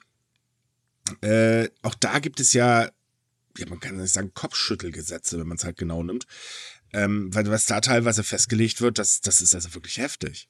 [1.21, 2.89] äh, auch da gibt es ja,
[3.57, 6.27] ja, man kann nicht sagen Kopfschüttelgesetze, wenn man es halt genau nimmt.
[6.93, 10.49] Ähm, weil was da teilweise festgelegt wird, das, das ist also wirklich heftig.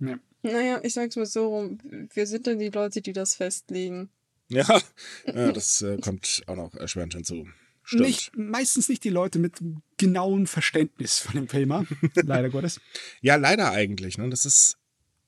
[0.00, 0.18] Ja.
[0.42, 1.78] Naja, ich sag's mal so rum.
[2.12, 4.10] Wir sind dann die Leute, die das festlegen.
[4.48, 4.66] Ja,
[5.26, 7.46] ja das äh, kommt auch noch erschwerend hinzu.
[7.84, 8.02] Stimmt.
[8.02, 9.60] Nicht, meistens nicht die Leute mit
[9.98, 12.80] genauem Verständnis von dem Thema, leider Gottes.
[13.20, 14.18] Ja, leider eigentlich.
[14.18, 14.30] Ne?
[14.30, 14.78] Das ist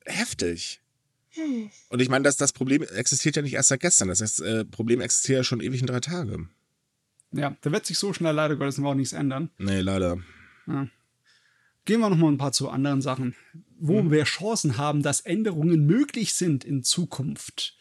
[0.05, 0.81] heftig.
[1.91, 4.09] Und ich meine, dass das Problem existiert ja nicht erst seit gestern.
[4.09, 6.49] Das heißt, äh, Problem existiert ja schon ewig in drei Tage.
[7.33, 9.51] Ja, da wird sich so schnell leider Gottes auch nichts ändern.
[9.59, 10.19] Nee, leider.
[11.85, 13.37] Gehen wir noch mal ein paar zu anderen Sachen,
[13.79, 17.77] wo wir Chancen haben, dass Änderungen möglich sind in Zukunft.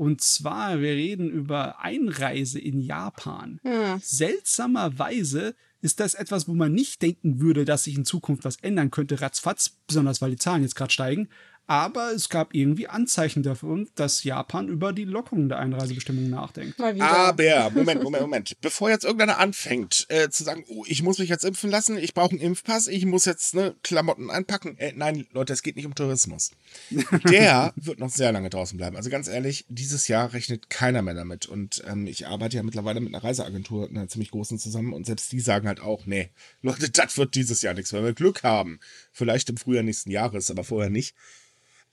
[0.00, 3.60] Und zwar, wir reden über Einreise in Japan.
[3.62, 3.98] Ja.
[4.02, 8.90] Seltsamerweise ist das etwas, wo man nicht denken würde, dass sich in Zukunft was ändern
[8.90, 11.28] könnte, ratzfatz, besonders weil die Zahlen jetzt gerade steigen.
[11.70, 16.80] Aber es gab irgendwie Anzeichen davon, dass Japan über die Lockerung der Einreisebestimmungen nachdenkt.
[16.80, 18.60] Aber, Moment, Moment, Moment.
[18.60, 22.12] Bevor jetzt irgendeiner anfängt äh, zu sagen, oh, ich muss mich jetzt impfen lassen, ich
[22.12, 24.76] brauche einen Impfpass, ich muss jetzt ne, Klamotten einpacken.
[24.78, 26.50] Äh, nein, Leute, es geht nicht um Tourismus.
[27.30, 28.96] Der wird noch sehr lange draußen bleiben.
[28.96, 31.46] Also ganz ehrlich, dieses Jahr rechnet keiner mehr damit.
[31.46, 34.92] Und ähm, ich arbeite ja mittlerweile mit einer Reiseagentur, einer ziemlich großen zusammen.
[34.92, 36.30] Und selbst die sagen halt auch, nee,
[36.62, 38.80] Leute, das wird dieses Jahr nichts, weil wir Glück haben.
[39.12, 41.14] Vielleicht im Frühjahr nächsten Jahres, aber vorher nicht.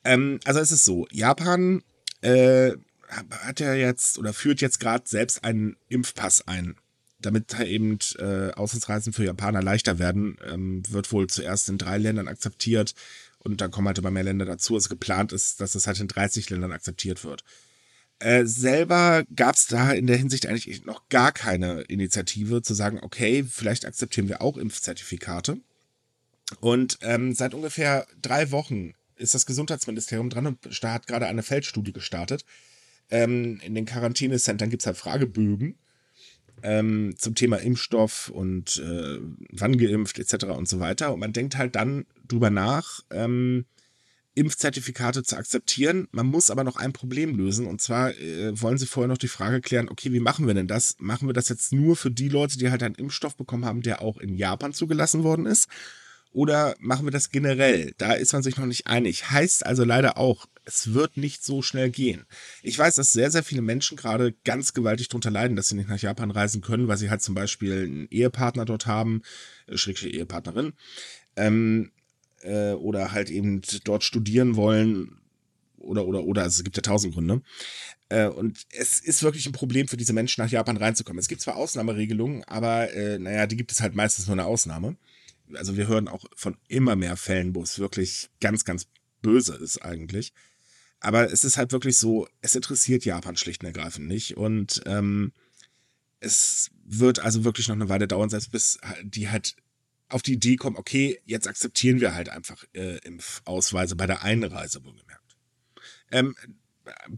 [0.04, 1.84] Ähm, also es ist so, Japan
[2.22, 2.74] äh,
[3.10, 6.76] hat ja jetzt oder führt jetzt gerade selbst einen Impfpass ein.
[7.20, 12.28] damit eben äh, Auslandsreisen für Japaner leichter werden, ähm, wird wohl zuerst in drei Ländern
[12.28, 12.94] akzeptiert
[13.40, 14.76] und dann kommen halt immer mehr Länder dazu.
[14.76, 17.44] Also geplant ist, dass das halt in 30 Ländern akzeptiert wird.
[18.20, 23.00] Äh, selber gab es da in der Hinsicht eigentlich noch gar keine Initiative zu sagen,
[23.02, 25.60] okay, vielleicht akzeptieren wir auch Impfzertifikate.
[26.60, 31.94] Und ähm, seit ungefähr drei Wochen ist das Gesundheitsministerium dran und hat gerade eine Feldstudie
[31.94, 32.46] gestartet.
[33.10, 35.78] Ähm, in den Quarantänezentren gibt es halt Fragebögen
[36.64, 39.20] ähm, zum Thema Impfstoff und äh,
[39.52, 40.46] wann geimpft etc.
[40.46, 41.14] und so weiter.
[41.14, 43.66] Und man denkt halt dann drüber nach, ähm,
[44.38, 46.08] Impfzertifikate zu akzeptieren.
[46.12, 47.66] Man muss aber noch ein Problem lösen.
[47.66, 50.68] Und zwar äh, wollen sie vorher noch die Frage klären, okay, wie machen wir denn
[50.68, 50.96] das?
[51.00, 54.02] Machen wir das jetzt nur für die Leute, die halt einen Impfstoff bekommen haben, der
[54.02, 55.68] auch in Japan zugelassen worden ist?
[56.32, 57.94] Oder machen wir das generell?
[57.98, 59.32] Da ist man sich noch nicht einig.
[59.32, 62.26] Heißt also leider auch, es wird nicht so schnell gehen.
[62.62, 65.90] Ich weiß, dass sehr, sehr viele Menschen gerade ganz gewaltig darunter leiden, dass sie nicht
[65.90, 69.22] nach Japan reisen können, weil sie halt zum Beispiel einen Ehepartner dort haben,
[69.68, 70.74] äh, schrägstrich Ehepartnerin,
[71.38, 71.92] ähm,
[72.42, 75.22] äh, oder halt eben dort studieren wollen
[75.78, 77.42] oder, oder, oder, also es gibt ja tausend Gründe.
[78.10, 81.20] Äh, und es ist wirklich ein Problem für diese Menschen, nach Japan reinzukommen.
[81.20, 84.98] Es gibt zwar Ausnahmeregelungen, aber äh, naja, die gibt es halt meistens nur eine Ausnahme.
[85.54, 88.88] Also wir hören auch von immer mehr Fällen, wo es wirklich ganz, ganz
[89.22, 90.34] böse ist eigentlich.
[91.00, 94.38] Aber es ist halt wirklich so, es interessiert Japan schlicht und ergreifend nicht.
[94.38, 95.32] Und ähm,
[96.20, 99.56] es wird also wirklich noch eine Weile dauern, selbst bis die halt
[100.10, 104.84] auf die Idee kommen, okay, jetzt akzeptieren wir halt einfach äh, Impfausweise bei der Einreise,
[104.86, 105.36] wohlgemerkt.
[106.12, 106.36] Ähm,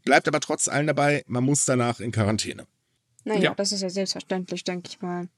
[0.04, 2.66] bleibt aber trotz allem dabei, man muss danach in Quarantäne.
[3.26, 3.56] Naja, ja.
[3.56, 5.30] das ist ja selbstverständlich, denke ich mal.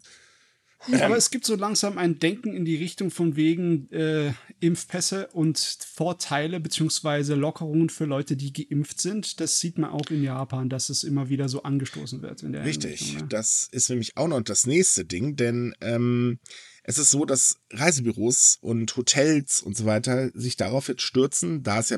[0.79, 5.57] Aber es gibt so langsam ein Denken in die Richtung von wegen äh, Impfpässe und
[5.57, 9.39] Vorteile beziehungsweise Lockerungen für Leute, die geimpft sind.
[9.39, 12.43] Das sieht man auch in Japan, dass es immer wieder so angestoßen wird.
[12.43, 13.25] Richtig, ne?
[13.27, 16.39] das ist nämlich auch noch das nächste Ding, denn ähm,
[16.83, 21.79] es ist so, dass Reisebüros und Hotels und so weiter sich darauf jetzt stürzen, da
[21.79, 21.97] es ja,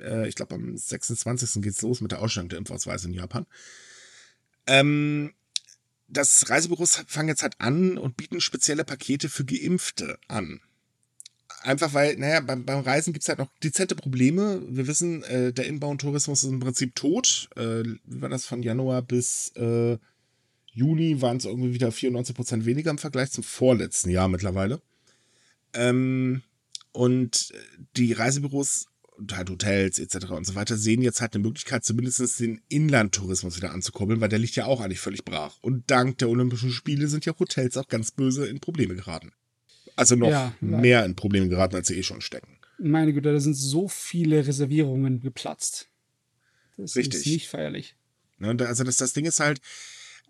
[0.00, 1.62] äh, ich glaube, am 26.
[1.62, 3.46] geht es los mit der Ausstellung der Impfausweise in Japan.
[4.66, 5.34] Ähm,
[6.08, 10.60] das Reisebüros fangen jetzt halt an und bieten spezielle Pakete für Geimpfte an.
[11.62, 14.62] Einfach weil, naja, beim, beim Reisen gibt es halt noch dezente Probleme.
[14.68, 17.48] Wir wissen, äh, der Inbound-Tourismus ist im Prinzip tot.
[17.56, 19.96] Äh, wie war das von Januar bis äh,
[20.74, 24.82] Juni waren es irgendwie wieder 94 Prozent weniger im Vergleich zum vorletzten Jahr mittlerweile.
[25.72, 26.42] Ähm,
[26.92, 27.52] und
[27.96, 28.86] die Reisebüros
[29.16, 30.30] und halt Hotels etc.
[30.30, 34.38] und so weiter sehen jetzt halt eine Möglichkeit, zumindest den Inlandtourismus wieder anzukurbeln, weil der
[34.38, 35.58] liegt ja auch eigentlich völlig brach.
[35.60, 39.32] Und dank der Olympischen Spiele sind ja Hotels auch ganz böse in Probleme geraten.
[39.96, 42.58] Also noch ja, mehr in Probleme geraten, als sie eh schon stecken.
[42.78, 45.88] Meine Güte, da sind so viele Reservierungen geplatzt.
[46.76, 47.20] Das Richtig.
[47.20, 47.94] ist nicht feierlich.
[48.38, 49.60] Ne, also das, das Ding ist halt,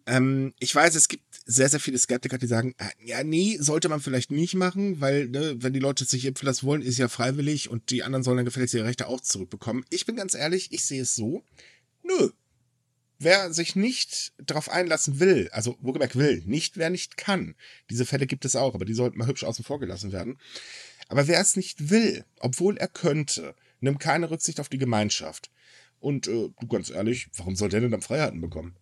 [0.07, 3.88] ähm, ich weiß, es gibt sehr, sehr viele Skeptiker, die sagen, äh, ja, nee, sollte
[3.88, 7.09] man vielleicht nicht machen, weil, ne, wenn die Leute sich impfen lassen wollen, ist ja
[7.09, 9.84] freiwillig und die anderen sollen dann gefälligst ihre Rechte auch zurückbekommen.
[9.90, 11.45] Ich bin ganz ehrlich, ich sehe es so.
[12.03, 12.30] Nö.
[13.18, 17.55] Wer sich nicht darauf einlassen will, also wohlgemerkt will, nicht wer nicht kann.
[17.88, 20.38] Diese Fälle gibt es auch, aber die sollten mal hübsch außen vor gelassen werden.
[21.09, 25.51] Aber wer es nicht will, obwohl er könnte, nimmt keine Rücksicht auf die Gemeinschaft.
[26.01, 28.76] Und äh, du ganz ehrlich, warum soll der denn dann Freiheiten bekommen?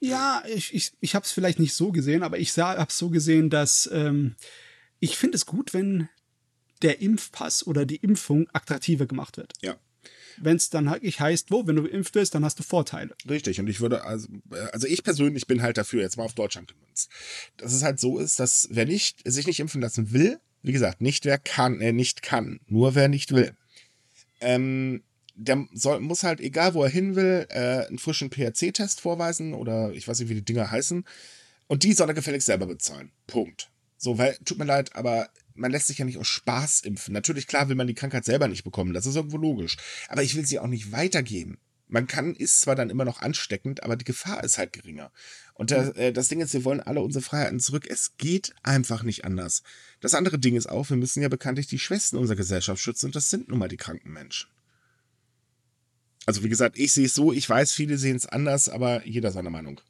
[0.00, 3.10] Ja, ich, ich, ich habe es vielleicht nicht so gesehen, aber ich habe es so
[3.10, 4.36] gesehen, dass ähm,
[4.98, 6.08] ich finde es gut, wenn
[6.82, 9.52] der Impfpass oder die Impfung attraktiver gemacht wird.
[9.60, 9.76] Ja.
[10.38, 13.14] Wenn es dann halt heißt, wo, wenn du geimpft bist, dann hast du Vorteile.
[13.28, 14.28] Richtig, und ich würde, also,
[14.72, 17.10] also ich persönlich bin halt dafür, jetzt mal auf Deutschland gemünzt,
[17.58, 21.02] dass es halt so ist, dass wer nicht, sich nicht impfen lassen will, wie gesagt,
[21.02, 23.54] nicht wer kann, äh, nicht kann, nur wer nicht will,
[24.40, 25.02] ähm,
[25.34, 29.92] der soll, muss halt, egal wo er hin will, äh, einen frischen PRC-Test vorweisen oder
[29.92, 31.04] ich weiß nicht, wie die Dinger heißen.
[31.66, 33.12] Und die soll er gefälligst selber bezahlen.
[33.26, 33.70] Punkt.
[33.96, 37.12] So, weil, tut mir leid, aber man lässt sich ja nicht aus Spaß impfen.
[37.12, 38.94] Natürlich, klar, will man die Krankheit selber nicht bekommen.
[38.94, 39.76] Das ist irgendwo logisch.
[40.08, 41.58] Aber ich will sie auch nicht weitergeben.
[41.86, 45.10] Man kann, ist zwar dann immer noch ansteckend, aber die Gefahr ist halt geringer.
[45.54, 47.86] Und das, äh, das Ding ist, wir wollen alle unsere Freiheiten zurück.
[47.88, 49.62] Es geht einfach nicht anders.
[50.00, 53.16] Das andere Ding ist auch, wir müssen ja bekanntlich die Schwächsten unserer Gesellschaft schützen und
[53.16, 54.48] das sind nun mal die kranken Menschen.
[56.30, 59.32] Also wie gesagt, ich sehe es so, ich weiß, viele sehen es anders, aber jeder
[59.32, 59.80] seine Meinung.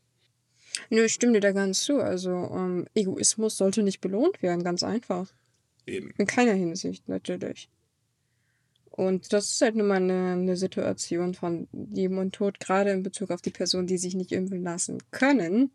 [0.88, 1.98] Nö, ich stimme dir da ganz zu.
[1.98, 5.30] Also ähm, Egoismus sollte nicht belohnt werden, ganz einfach.
[5.86, 6.14] Eben.
[6.16, 7.68] In keiner Hinsicht, natürlich.
[8.90, 13.02] Und das ist halt nun mal eine, eine Situation von Leben und Tod, gerade in
[13.02, 15.70] Bezug auf die Personen, die sich nicht impfen lassen können.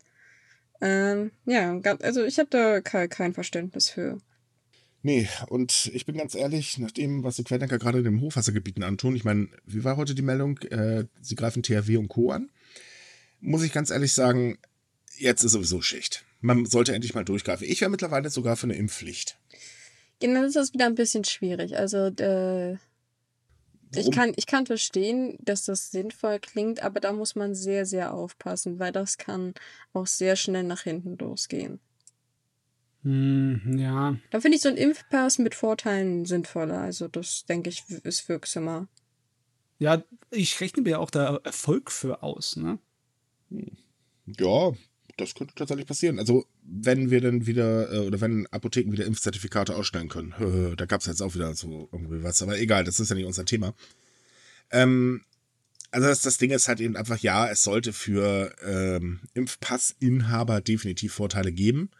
[0.80, 4.18] Ähm, ja, also ich habe da kein Verständnis für.
[5.02, 8.82] Nee, und ich bin ganz ehrlich, nach dem, was die Querdenker gerade in den Hochwassergebieten
[8.82, 10.58] antun, ich meine, wie war heute die Meldung?
[10.58, 12.32] Äh, sie greifen THW und Co.
[12.32, 12.50] an.
[13.40, 14.58] Muss ich ganz ehrlich sagen,
[15.16, 16.24] jetzt ist sowieso Schicht.
[16.40, 17.66] Man sollte endlich mal durchgreifen.
[17.68, 19.38] Ich wäre mittlerweile sogar für eine Impfpflicht.
[20.20, 21.76] Genau, das ist wieder ein bisschen schwierig.
[21.76, 22.76] Also, äh,
[23.94, 28.12] ich kann, ich kann verstehen, dass das sinnvoll klingt, aber da muss man sehr, sehr
[28.12, 29.54] aufpassen, weil das kann
[29.92, 31.80] auch sehr schnell nach hinten losgehen.
[33.06, 34.16] Hm, ja.
[34.30, 36.80] Da finde ich so ein Impfpass mit Vorteilen sinnvoller.
[36.80, 38.88] Also, das denke ich, ist wirksamer.
[39.78, 40.02] Ja,
[40.32, 42.80] ich rechne mir ja auch da Erfolg für aus, ne?
[44.26, 44.72] Ja,
[45.18, 46.18] das könnte tatsächlich passieren.
[46.18, 50.74] Also, wenn wir dann wieder, äh, oder wenn Apotheken wieder Impfzertifikate ausstellen können.
[50.76, 53.26] Da gab es jetzt auch wieder so irgendwie was, aber egal, das ist ja nicht
[53.26, 53.72] unser Thema.
[54.72, 55.22] Ähm,
[55.92, 61.14] also das, das Ding ist halt eben einfach, ja, es sollte für ähm, Impfpassinhaber definitiv
[61.14, 61.90] Vorteile geben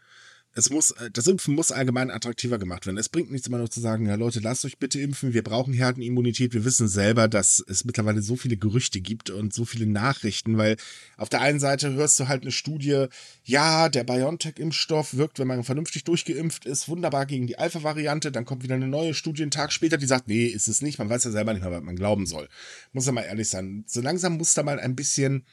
[0.57, 2.97] es muss, äh, das Impfen muss allgemein attraktiver gemacht werden.
[2.97, 5.71] Es bringt nichts immer nur zu sagen, ja Leute, lasst euch bitte impfen, wir brauchen
[5.73, 6.53] Herdenimmunität.
[6.53, 10.77] Wir wissen selber, dass es mittlerweile so viele Gerüchte gibt und so viele Nachrichten, weil
[11.15, 13.05] auf der einen Seite hörst du halt eine Studie,
[13.43, 18.31] ja, der BioNTech-Impfstoff wirkt, wenn man vernünftig durchgeimpft ist, wunderbar gegen die Alpha-Variante.
[18.31, 20.97] Dann kommt wieder eine neue Studie einen Tag später, die sagt, nee, ist es nicht.
[20.97, 22.49] Man weiß ja selber nicht mehr, was man glauben soll.
[22.93, 23.83] Muss ja mal ehrlich sein.
[23.87, 25.43] So langsam muss da mal ein bisschen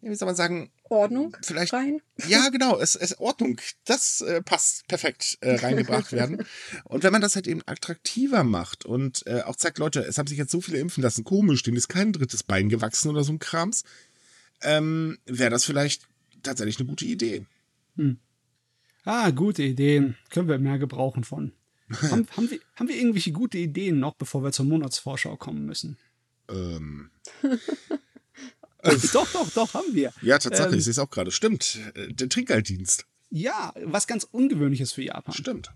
[0.00, 2.00] wie soll man sagen, Ordnung vielleicht rein.
[2.28, 6.44] Ja, genau, es, es Ordnung, das äh, passt perfekt äh, reingebracht werden.
[6.84, 10.26] Und wenn man das halt eben attraktiver macht und äh, auch zeigt, Leute, es haben
[10.26, 13.32] sich jetzt so viele impfen lassen, komisch, denen ist kein drittes Bein gewachsen oder so
[13.32, 13.84] ein Krams,
[14.62, 16.06] ähm, wäre das vielleicht
[16.42, 17.46] tatsächlich eine gute Idee.
[17.96, 18.18] Hm.
[19.04, 20.16] Ah, gute Ideen.
[20.30, 21.52] Können wir mehr gebrauchen von.
[22.10, 25.96] haben, haben, wir, haben wir irgendwelche gute Ideen noch, bevor wir zur Monatsvorschau kommen müssen?
[26.48, 27.10] Ähm.
[29.12, 30.12] doch, doch, doch, haben wir.
[30.22, 31.30] Ja, Tatsache, ähm, ich sehe es auch gerade.
[31.30, 33.06] Stimmt, äh, der Trinkgelddienst.
[33.30, 35.34] Ja, was ganz Ungewöhnliches für Japan.
[35.34, 35.72] Stimmt.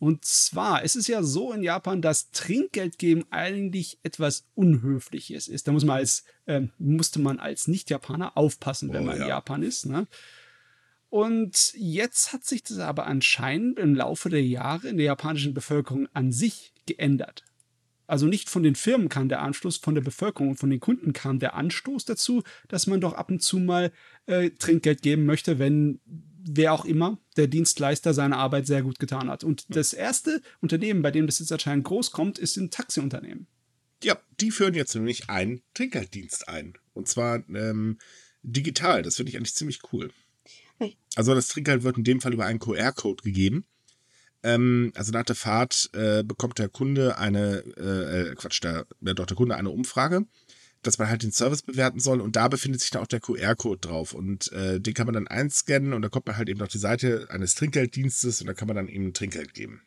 [0.00, 5.66] Und zwar, es ist ja so in Japan, dass Trinkgeld geben eigentlich etwas Unhöfliches ist.
[5.66, 9.22] Da muss man als, äh, musste man als Nicht-Japaner aufpassen, wenn oh, man ja.
[9.22, 9.86] in Japan ist.
[9.86, 10.06] Ne?
[11.08, 16.08] Und jetzt hat sich das aber anscheinend im Laufe der Jahre in der japanischen Bevölkerung
[16.12, 17.44] an sich geändert.
[18.06, 21.12] Also nicht von den Firmen kam der Anstoß, von der Bevölkerung und von den Kunden
[21.12, 23.92] kam der Anstoß dazu, dass man doch ab und zu mal
[24.26, 26.00] äh, Trinkgeld geben möchte, wenn
[26.46, 29.44] wer auch immer, der Dienstleister seine Arbeit sehr gut getan hat.
[29.44, 33.46] Und das erste Unternehmen, bei dem das jetzt anscheinend groß kommt, ist ein Taxiunternehmen.
[34.02, 36.74] Ja, die führen jetzt nämlich einen Trinkgelddienst ein.
[36.92, 37.98] Und zwar ähm,
[38.42, 39.02] digital.
[39.02, 40.10] Das finde ich eigentlich ziemlich cool.
[41.16, 43.64] Also das Trinkgeld wird in dem Fall über einen QR-Code gegeben.
[44.44, 49.14] Ähm, also nach der Fahrt äh, bekommt der Kunde eine, äh, äh Quatsch, der, der,
[49.14, 50.26] doch der Kunde eine Umfrage,
[50.82, 53.80] dass man halt den Service bewerten soll und da befindet sich dann auch der QR-Code
[53.80, 56.68] drauf und äh, den kann man dann einscannen und da kommt man halt eben auf
[56.68, 59.80] die Seite eines Trinkgelddienstes und da kann man dann eben Trinkgeld geben.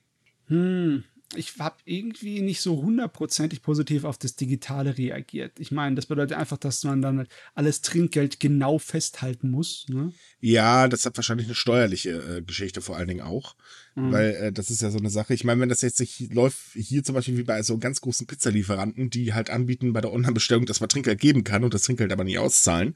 [0.47, 1.03] Hm,
[1.35, 5.59] ich habe irgendwie nicht so hundertprozentig positiv auf das Digitale reagiert.
[5.59, 9.85] Ich meine, das bedeutet einfach, dass man dann halt alles Trinkgeld genau festhalten muss.
[9.89, 10.13] Ne?
[10.39, 13.55] Ja, das hat wahrscheinlich eine steuerliche äh, Geschichte vor allen Dingen auch.
[13.97, 14.11] Mhm.
[14.11, 15.33] Weil äh, das ist ja so eine Sache.
[15.33, 18.27] Ich meine, wenn das jetzt nicht läuft, hier zum Beispiel wie bei so ganz großen
[18.27, 22.11] Pizzalieferanten, die halt anbieten bei der Online-Bestellung, dass man Trinkgeld geben kann und das Trinkgeld
[22.11, 22.95] aber nicht auszahlen.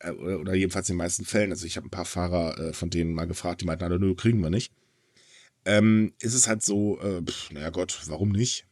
[0.00, 1.50] Äh, oder, oder, jedenfalls in den meisten Fällen.
[1.50, 4.40] Also ich habe ein paar Fahrer äh, von denen mal gefragt, die meinten, nö, kriegen
[4.40, 4.72] wir nicht
[5.66, 7.20] ähm, ist es halt so, äh,
[7.52, 8.66] naja Gott, warum nicht?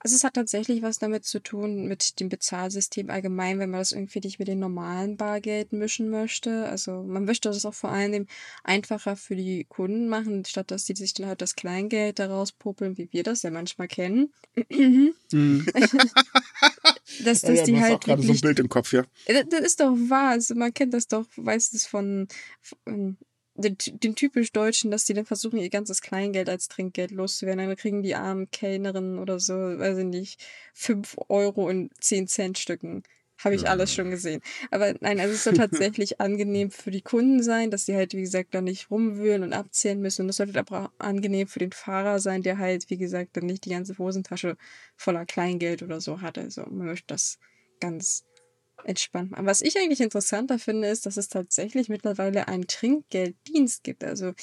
[0.00, 3.92] Also es hat tatsächlich was damit zu tun mit dem Bezahlsystem allgemein, wenn man das
[3.92, 6.66] irgendwie nicht mit dem normalen Bargeld mischen möchte.
[6.66, 8.26] Also man möchte das auch vor allem
[8.62, 12.96] einfacher für die Kunden machen, statt dass die sich dann halt das Kleingeld daraus popeln,
[12.96, 14.32] wie wir das ja manchmal kennen.
[14.68, 15.14] mhm.
[15.72, 15.90] dass,
[17.24, 18.04] dass ja, ja, die halt.
[18.04, 19.04] gerade so ein Bild im Kopf, ja.
[19.26, 20.30] Das ist doch wahr.
[20.30, 22.28] Also man kennt das doch, weiß es von,
[22.60, 23.16] von
[23.58, 27.66] den, den typisch Deutschen, dass die dann versuchen, ihr ganzes Kleingeld als Trinkgeld loszuwerden.
[27.66, 30.40] Dann kriegen die armen Kellnerinnen oder so, weiß ich nicht,
[30.74, 33.02] 5 Euro in 10 Cent Stücken.
[33.38, 33.70] Habe ich ja.
[33.70, 34.40] alles schon gesehen.
[34.70, 38.22] Aber nein, also es soll tatsächlich angenehm für die Kunden sein, dass sie halt, wie
[38.22, 40.22] gesagt, da nicht rumwühlen und abzählen müssen.
[40.22, 43.46] Und das sollte aber auch angenehm für den Fahrer sein, der halt, wie gesagt, dann
[43.46, 44.56] nicht die ganze Hosentasche
[44.96, 46.38] voller Kleingeld oder so hat.
[46.38, 47.38] Also man möchte das
[47.80, 48.24] ganz
[48.84, 49.46] entspannt machen.
[49.46, 54.04] Was ich eigentlich interessanter finde, ist, dass es tatsächlich mittlerweile einen Trinkgelddienst gibt.
[54.04, 54.34] Also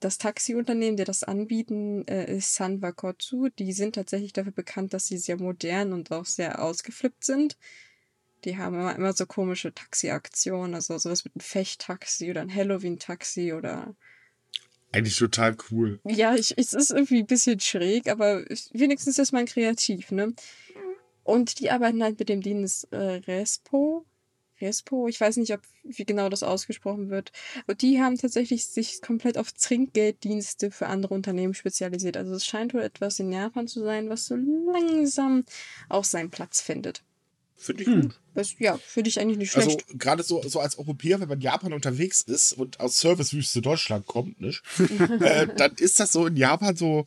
[0.00, 3.48] das Taxiunternehmen, der das anbieten, äh, ist Sanwakotsu.
[3.50, 7.56] Die sind tatsächlich dafür bekannt, dass sie sehr modern und auch sehr ausgeflippt sind.
[8.44, 13.52] Die haben immer, immer so komische Taxiaktionen, also sowas mit einem Fechttaxi oder ein Halloween-Taxi
[13.52, 13.94] oder.
[14.90, 16.00] Eigentlich total cool.
[16.04, 20.34] Ja, ich, es ist irgendwie ein bisschen schräg, aber wenigstens ist man kreativ, ne?
[21.24, 24.04] Und die arbeiten halt mit dem Dienst äh, Respo.
[24.60, 27.32] Respo, ich weiß nicht, ob wie genau das ausgesprochen wird.
[27.66, 32.16] Und die haben tatsächlich sich komplett auf Trinkgelddienste für andere Unternehmen spezialisiert.
[32.16, 35.44] Also es scheint wohl etwas in Japan zu sein, was so langsam
[35.88, 37.02] auch seinen Platz findet.
[37.56, 38.20] Finde ich gut.
[38.34, 39.98] Das, ja, finde ich eigentlich nicht Also schlecht.
[39.98, 44.06] gerade so, so als Europäer, wenn man in Japan unterwegs ist und aus Servicewüste Deutschland
[44.06, 44.62] kommt, nicht?
[45.20, 47.06] äh, dann ist das so in Japan so,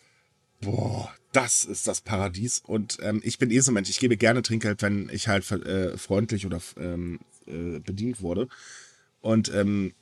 [0.62, 2.62] boah, das ist das Paradies.
[2.66, 5.50] Und ähm, ich bin eh so ein Mensch, ich gebe gerne Trinkgeld, wenn ich halt
[5.52, 8.48] äh, freundlich oder ähm, äh, bedient wurde.
[9.22, 9.94] Und ähm,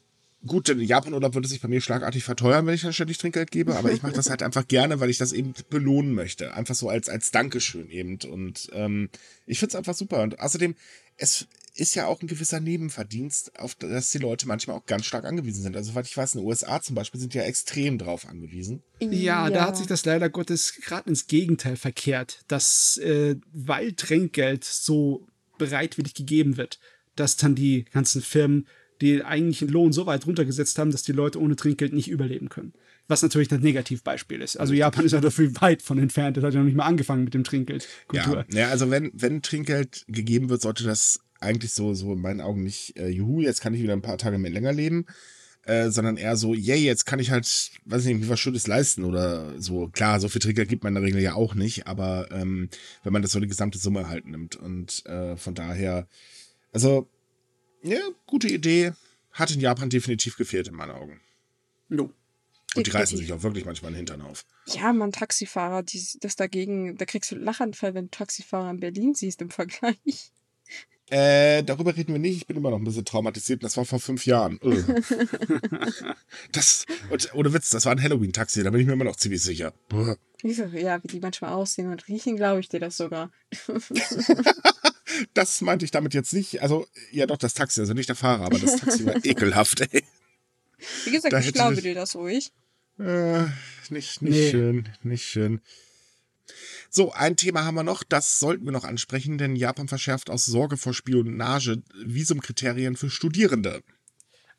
[0.45, 3.51] gut, in Japan oder würde sich bei mir schlagartig verteuern, wenn ich dann ständig Trinkgeld
[3.51, 6.53] gebe, aber ich mache das halt einfach gerne, weil ich das eben belohnen möchte.
[6.53, 8.19] Einfach so als, als Dankeschön eben.
[8.29, 9.09] Und ähm,
[9.45, 10.21] ich finde es einfach super.
[10.21, 10.75] Und außerdem,
[11.17, 15.25] es ist ja auch ein gewisser Nebenverdienst, auf das die Leute manchmal auch ganz stark
[15.25, 15.75] angewiesen sind.
[15.75, 18.83] Also, soweit ich weiß, in den USA zum Beispiel sind die ja extrem drauf angewiesen.
[18.99, 24.63] Ja, da hat sich das leider Gottes gerade ins Gegenteil verkehrt, dass äh, weil Trinkgeld
[24.63, 26.79] so bereitwillig gegeben wird,
[27.15, 28.67] dass dann die ganzen Firmen
[29.01, 32.73] die eigentlichen Lohn so weit runtergesetzt haben, dass die Leute ohne Trinkgeld nicht überleben können.
[33.07, 34.55] Was natürlich das Negativbeispiel ist.
[34.55, 36.37] Also Japan ist ja dafür weit von entfernt.
[36.37, 38.45] Das hat ja noch nicht mal angefangen mit dem Trinkgeldkultur.
[38.49, 42.41] Ja, ja, also wenn, wenn Trinkgeld gegeben wird, sollte das eigentlich so, so in meinen
[42.41, 45.05] Augen nicht, äh, juhu, jetzt kann ich wieder ein paar Tage mehr länger leben,
[45.63, 49.59] äh, sondern eher so, yay, jetzt kann ich halt, weiß nicht, was Schönes leisten oder
[49.61, 49.87] so.
[49.87, 52.69] Klar, so viel Trinkgeld gibt man in der Regel ja auch nicht, aber ähm,
[53.03, 56.07] wenn man das so die gesamte Summe halt nimmt und äh, von daher,
[56.71, 57.07] also,
[57.81, 58.93] ja, gute Idee,
[59.31, 61.21] hat in Japan definitiv gefehlt in meinen Augen.
[61.89, 62.11] No.
[62.75, 64.45] Und die reißen sich auch wirklich manchmal den Hintern auf.
[64.67, 68.79] Ja, man, Taxifahrer, die, das dagegen, da kriegst du einen Lachanfall, wenn du Taxifahrer in
[68.79, 70.31] Berlin siehst im Vergleich.
[71.13, 72.37] Äh, darüber reden wir nicht.
[72.37, 73.63] Ich bin immer noch ein bisschen traumatisiert.
[73.63, 74.59] Das war vor fünf Jahren.
[74.63, 74.83] Ugh.
[76.51, 78.63] das, und, ohne Witz, das war ein Halloween-Taxi.
[78.63, 79.73] Da bin ich mir immer noch ziemlich sicher.
[80.41, 83.31] Ja, wie die manchmal aussehen und riechen, glaube ich dir das sogar.
[85.35, 86.63] Das meinte ich damit jetzt nicht.
[86.63, 90.03] Also, ja, doch, das Taxi, also nicht der Fahrer, aber das Taxi war ekelhaft, ey.
[91.05, 92.51] Wie gesagt, Da ich glaube ich- dir das ruhig.
[92.97, 93.43] Äh,
[93.89, 94.49] nicht, nicht Nee.
[94.49, 95.61] schön, nicht schön.
[96.89, 100.45] So, ein Thema haben wir noch, das sollten wir noch ansprechen, denn Japan verschärft aus
[100.45, 103.83] Sorge vor Spionage Visumkriterien für Studierende.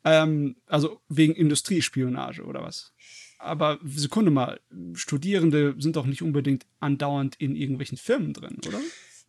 [0.03, 2.93] Ähm, also wegen Industriespionage oder was?
[3.39, 4.59] Aber Sekunde mal,
[4.93, 8.79] Studierende sind doch nicht unbedingt andauernd in irgendwelchen Firmen drin, oder?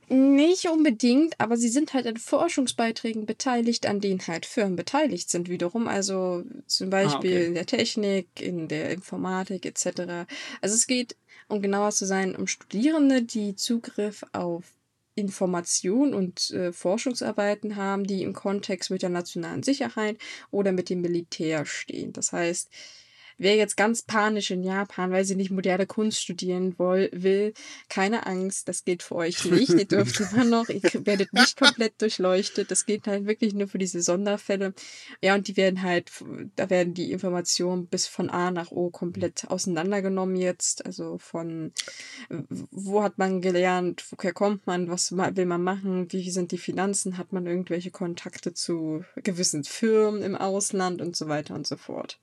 [0.08, 5.48] Nicht unbedingt, aber sie sind halt an Forschungsbeiträgen beteiligt, an denen halt Firmen beteiligt sind
[5.48, 5.88] wiederum.
[5.88, 7.46] Also zum Beispiel okay.
[7.46, 10.28] in der Technik, in der Informatik etc.
[10.60, 11.16] Also es geht,
[11.48, 14.64] um genauer zu sein, um Studierende, die Zugriff auf
[15.14, 20.18] Information und äh, Forschungsarbeiten haben, die im Kontext mit der nationalen Sicherheit
[20.50, 22.12] oder mit dem Militär stehen.
[22.12, 22.70] Das heißt,
[23.38, 27.52] wer jetzt ganz panisch in Japan, weil sie nicht moderne Kunst studieren will,
[27.88, 29.70] keine Angst, das gilt für euch nicht.
[29.70, 32.70] Ihr dürft immer noch, ihr werdet nicht komplett durchleuchtet.
[32.70, 34.74] Das geht halt wirklich nur für diese Sonderfälle.
[35.22, 36.10] Ja, und die werden halt,
[36.56, 40.84] da werden die Informationen bis von A nach O komplett auseinandergenommen jetzt.
[40.86, 41.72] Also von,
[42.70, 47.18] wo hat man gelernt, woher kommt man, was will man machen, wie sind die Finanzen,
[47.18, 52.18] hat man irgendwelche Kontakte zu gewissen Firmen im Ausland und so weiter und so fort.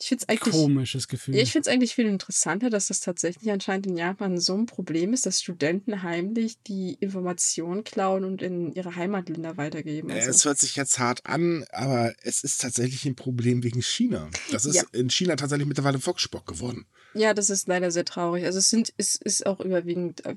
[0.00, 0.54] Ich finde es eigentlich.
[0.54, 1.34] Komisches Gefühl.
[1.36, 5.12] Ich finde es eigentlich viel interessanter, dass das tatsächlich anscheinend in Japan so ein Problem
[5.12, 10.10] ist, dass Studenten heimlich die Informationen klauen und in ihre Heimatländer weitergeben.
[10.10, 14.28] Also, Es hört sich jetzt hart an, aber es ist tatsächlich ein Problem wegen China.
[14.50, 14.82] Das ist Ja.
[14.92, 16.86] in China tatsächlich mittlerweile Volkssport geworden.
[17.14, 18.44] ja, das ist leider sehr traurig.
[18.46, 20.24] Also es sind, es ist auch überwiegend.
[20.24, 20.36] äh,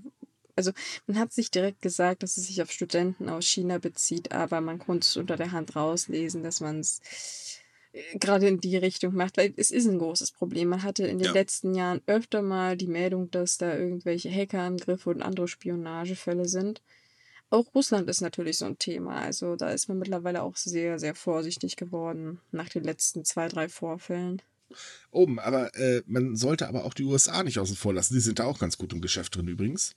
[0.56, 0.72] Also
[1.08, 4.78] man hat sich direkt gesagt, dass es sich auf Studenten aus China bezieht, aber man
[4.80, 7.00] konnte es unter der Hand rauslesen, dass man es
[8.16, 10.70] gerade in die Richtung macht, weil es ist ein großes Problem.
[10.70, 11.34] Man hatte in den Ja.
[11.34, 16.82] letzten Jahren öfter mal die Meldung, dass da irgendwelche Hackerangriffe und andere Spionagefälle sind.
[17.50, 19.22] Auch Russland ist natürlich so ein Thema.
[19.22, 23.70] Also da ist man mittlerweile auch sehr, sehr vorsichtig geworden nach den letzten zwei, drei
[23.70, 24.42] Vorfällen.
[25.12, 28.16] Oben, aber äh, man sollte aber auch die USA nicht außen vor lassen.
[28.16, 29.92] Die sind da auch ganz gut im Geschäft drin übrigens.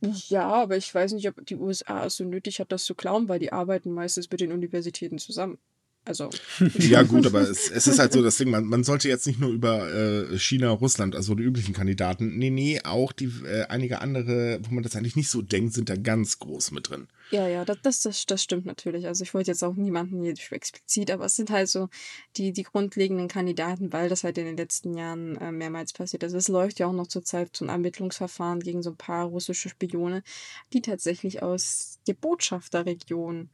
[0.00, 3.28] Ja, aber ich weiß nicht, ob die USA es so nötig hat, das zu klauen,
[3.28, 5.58] weil die arbeiten meistens mit den Universitäten zusammen.
[6.04, 6.30] Also,
[6.78, 9.38] Ja, gut, aber es, es ist halt so das Ding, man, man sollte jetzt nicht
[9.38, 14.00] nur über äh, China, Russland, also die üblichen Kandidaten, nee, nee, auch die äh, einige
[14.00, 17.06] andere, wo man das eigentlich nicht so denkt, sind da ganz groß mit drin.
[17.30, 19.06] ja, ja, das, das, das, das stimmt natürlich.
[19.06, 21.88] Also ich wollte jetzt auch niemanden hier explizit, aber es sind halt so
[22.36, 26.32] die, die grundlegenden Kandidaten, weil das halt in den letzten Jahren äh, mehrmals passiert ist.
[26.32, 30.24] Es läuft ja auch noch zurzeit so ein Ermittlungsverfahren gegen so ein paar russische Spione,
[30.72, 33.50] die tatsächlich aus der Botschafterregion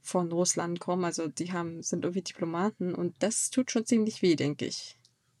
[0.00, 1.04] von Russland kommen.
[1.04, 4.96] Also die haben, sind irgendwie Diplomaten und das tut schon ziemlich weh, denke ich.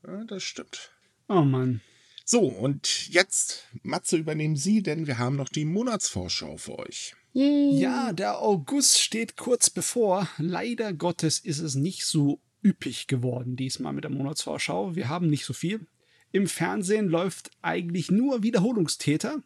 [0.06, 0.92] Ja, das stimmt.
[1.28, 1.80] oh Mann.
[2.24, 7.16] So, und jetzt, Matze, übernehmen Sie, denn wir haben noch die Monatsvorschau für euch.
[7.32, 7.78] Yay.
[7.78, 10.28] Ja, der August steht kurz bevor.
[10.38, 14.94] Leider Gottes ist es nicht so üppig geworden diesmal mit der Monatsvorschau.
[14.94, 15.86] Wir haben nicht so viel.
[16.32, 19.42] Im Fernsehen läuft eigentlich nur Wiederholungstäter.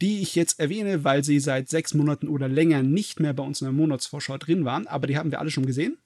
[0.00, 3.60] Die ich jetzt erwähne, weil sie seit sechs Monaten oder länger nicht mehr bei uns
[3.60, 5.98] in der Monatsvorschau drin waren, aber die haben wir alle schon gesehen.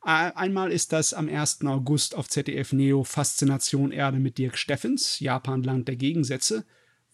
[0.00, 1.64] Einmal ist das am 1.
[1.64, 6.64] August auf ZDF Neo Faszination Erde mit Dirk Steffens, Japan Land der Gegensätze,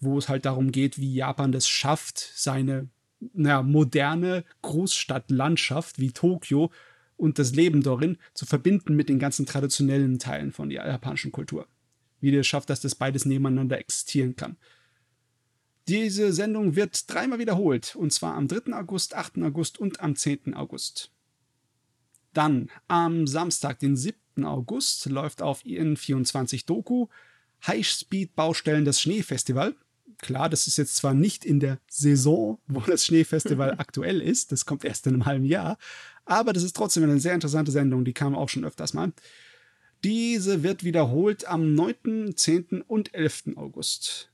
[0.00, 2.90] wo es halt darum geht, wie Japan das schafft, seine
[3.32, 6.70] naja, moderne Großstadtlandschaft wie Tokio
[7.16, 11.66] und das Leben darin zu verbinden mit den ganzen traditionellen Teilen von der japanischen Kultur.
[12.20, 14.56] Wie der schafft, dass das beides nebeneinander existieren kann.
[15.88, 18.72] Diese Sendung wird dreimal wiederholt, und zwar am 3.
[18.72, 19.38] August, 8.
[19.42, 20.54] August und am 10.
[20.54, 21.10] August.
[22.32, 24.44] Dann am Samstag, den 7.
[24.44, 27.08] August, läuft auf IN24 Doku
[27.66, 29.74] Highspeed-Baustellen des Schneefestival.
[30.18, 34.66] Klar, das ist jetzt zwar nicht in der Saison, wo das Schneefestival aktuell ist, das
[34.66, 35.78] kommt erst in einem halben Jahr,
[36.24, 39.12] aber das ist trotzdem eine sehr interessante Sendung, die kam auch schon öfters mal.
[40.04, 42.82] Diese wird wiederholt am 9., 10.
[42.82, 43.56] und 11.
[43.56, 44.31] August.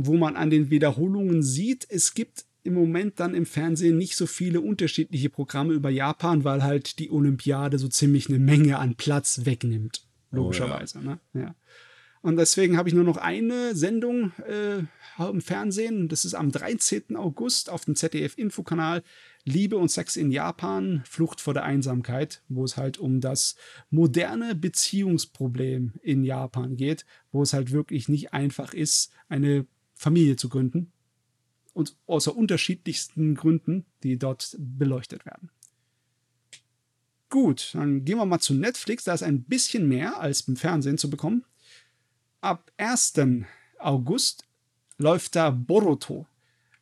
[0.00, 4.26] Wo man an den Wiederholungen sieht, es gibt im Moment dann im Fernsehen nicht so
[4.26, 9.40] viele unterschiedliche Programme über Japan, weil halt die Olympiade so ziemlich eine Menge an Platz
[9.44, 10.02] wegnimmt.
[10.30, 10.98] Logischerweise.
[10.98, 11.10] Oh, ja.
[11.10, 11.20] Ne?
[11.34, 11.54] Ja.
[12.20, 14.82] Und deswegen habe ich nur noch eine Sendung äh,
[15.18, 16.08] im Fernsehen.
[16.08, 17.16] Das ist am 13.
[17.16, 19.02] August auf dem ZDF-Infokanal.
[19.44, 23.56] Liebe und Sex in Japan, Flucht vor der Einsamkeit, wo es halt um das
[23.90, 29.66] moderne Beziehungsproblem in Japan geht, wo es halt wirklich nicht einfach ist, eine
[29.98, 30.92] Familie zu gründen.
[31.74, 35.50] Und außer unterschiedlichsten Gründen, die dort beleuchtet werden.
[37.28, 39.04] Gut, dann gehen wir mal zu Netflix.
[39.04, 41.44] Da ist ein bisschen mehr als im Fernsehen zu bekommen.
[42.40, 43.14] Ab 1.
[43.78, 44.44] August
[44.96, 46.26] läuft da Boruto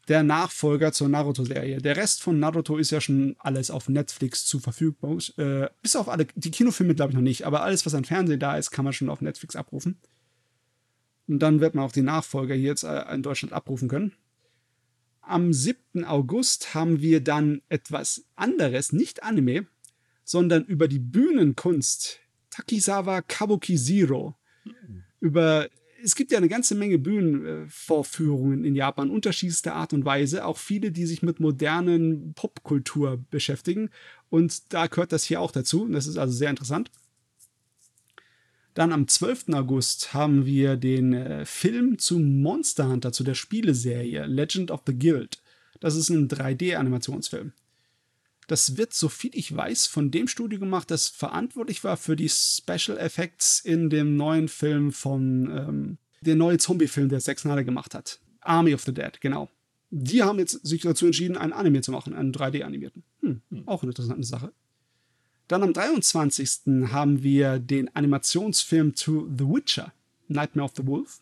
[0.08, 1.78] der Nachfolger zur Naruto-Serie.
[1.78, 5.18] Der Rest von Naruto ist ja schon alles auf Netflix zu verfügbar.
[5.36, 8.38] Äh, bis auf alle, die Kinofilme glaube ich noch nicht, aber alles, was an Fernsehen
[8.38, 9.98] da ist, kann man schon auf Netflix abrufen.
[11.28, 14.12] Und dann wird man auch die Nachfolger hier jetzt äh, in Deutschland abrufen können.
[15.20, 16.04] Am 7.
[16.04, 19.66] August haben wir dann etwas anderes, nicht Anime,
[20.22, 22.20] sondern über die Bühnenkunst.
[22.50, 24.36] Takizawa Kabuki Zero.
[25.20, 25.68] Über
[26.02, 30.92] es gibt ja eine ganze Menge Bühnenvorführungen in Japan, unterschiedlichster Art und Weise, auch viele,
[30.92, 33.90] die sich mit modernen Popkultur beschäftigen.
[34.28, 35.88] Und da gehört das hier auch dazu.
[35.88, 36.90] Das ist also sehr interessant.
[38.76, 39.54] Dann am 12.
[39.54, 44.92] August haben wir den äh, Film zu Monster Hunter, zu der Spieleserie Legend of the
[44.92, 45.38] Guild.
[45.80, 47.52] Das ist ein 3D-Animationsfilm.
[48.48, 52.98] Das wird, soviel ich weiß, von dem Studio gemacht, das verantwortlich war für die Special
[52.98, 58.20] Effects in dem neuen Film von, ähm, der neue Zombie-Film, der Zack Snyder gemacht hat.
[58.42, 59.48] Army of the Dead, genau.
[59.88, 63.04] Die haben jetzt sich dazu entschieden, einen Anime zu machen, einen 3D-animierten.
[63.20, 64.52] Hm, hm, auch eine interessante Sache.
[65.48, 66.90] Dann am 23.
[66.90, 69.92] haben wir den Animationsfilm zu The Witcher,
[70.26, 71.20] Nightmare of the Wolf,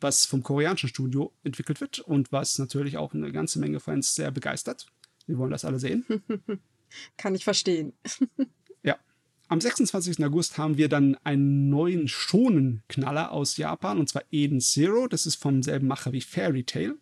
[0.00, 4.30] was vom koreanischen Studio entwickelt wird und was natürlich auch eine ganze Menge Fans sehr
[4.30, 4.86] begeistert.
[5.26, 6.04] Wir wollen das alle sehen.
[7.16, 7.92] Kann ich verstehen.
[8.84, 8.96] ja.
[9.48, 10.24] Am 26.
[10.24, 15.08] August haben wir dann einen neuen Schonen-Knaller aus Japan, und zwar Eden Zero.
[15.08, 16.94] Das ist vom selben Macher wie Fairy Tail.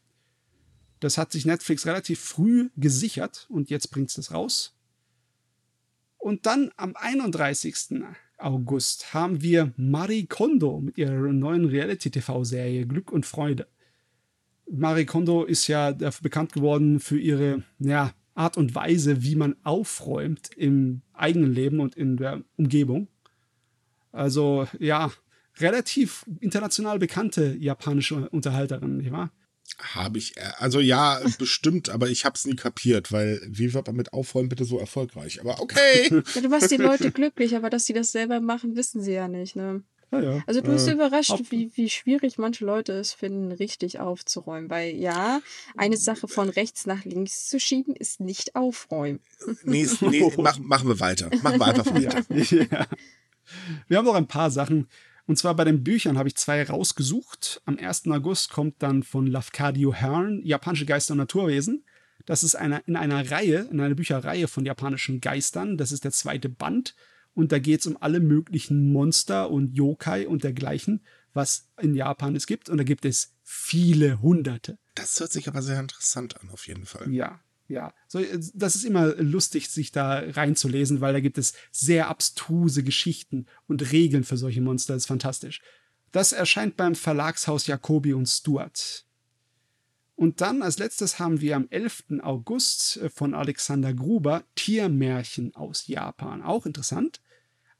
[1.01, 4.74] Das hat sich Netflix relativ früh gesichert und jetzt bringt es das raus.
[6.25, 8.03] Und dann am 31.
[8.39, 13.67] August haben wir Marie Kondo mit ihrer neuen Reality-TV-Serie Glück und Freude.
[14.67, 15.91] Marie Kondo ist ja
[16.23, 21.95] bekannt geworden für ihre ja, Art und Weise, wie man aufräumt im eigenen Leben und
[21.95, 23.09] in der Umgebung.
[24.11, 25.13] Also ja,
[25.59, 29.31] relativ international bekannte japanische Unterhalterin, nicht wahr?
[29.79, 33.87] Habe ich, äh, also ja, bestimmt, aber ich habe es nie kapiert, weil wie wird
[33.87, 35.41] man mit Aufräumen bitte so erfolgreich?
[35.41, 36.23] Aber okay.
[36.35, 39.29] Ja, du machst die Leute glücklich, aber dass sie das selber machen, wissen sie ja
[39.29, 39.83] nicht, ne?
[40.13, 40.43] Ja, ja.
[40.47, 44.71] Also du bist äh, überrascht, wie, wie schwierig manche Leute es finden, richtig aufzuräumen.
[44.71, 45.41] Weil ja,
[45.77, 49.21] eine Sache von rechts nach links zu schieben, ist nicht aufräumen.
[49.65, 51.31] Nee, nee mach, machen wir weiter.
[51.43, 52.23] Machen wir einfach weiter.
[52.29, 52.87] Ja.
[53.89, 54.89] Wir haben noch ein paar Sachen.
[55.27, 57.63] Und zwar bei den Büchern habe ich zwei rausgesucht.
[57.65, 58.09] Am 1.
[58.09, 61.85] August kommt dann von Lafcadio Hearn Japanische Geister und Naturwesen.
[62.27, 65.77] Das ist eine, in einer Reihe, in einer Bücherreihe von japanischen Geistern.
[65.77, 66.95] Das ist der zweite Band.
[67.35, 72.37] Und da geht es um alle möglichen Monster und Yokai und dergleichen, was in Japan
[72.37, 72.69] es gibt.
[72.69, 74.79] Und da gibt es viele hunderte.
[74.95, 77.13] Das hört sich aber sehr interessant an, auf jeden Fall.
[77.13, 77.93] Ja, ja.
[78.09, 78.21] So,
[78.55, 83.93] das ist immer lustig, sich da reinzulesen, weil da gibt es sehr abstruse Geschichten und
[83.93, 84.95] Regeln für solche Monster.
[84.95, 85.61] Das ist fantastisch.
[86.13, 89.05] Das erscheint beim Verlagshaus Jacobi und Stuart.
[90.17, 92.21] Und dann als letztes haben wir am 11.
[92.23, 96.43] August äh, von Alexander Gruber Tiermärchen aus Japan.
[96.43, 97.21] Auch interessant.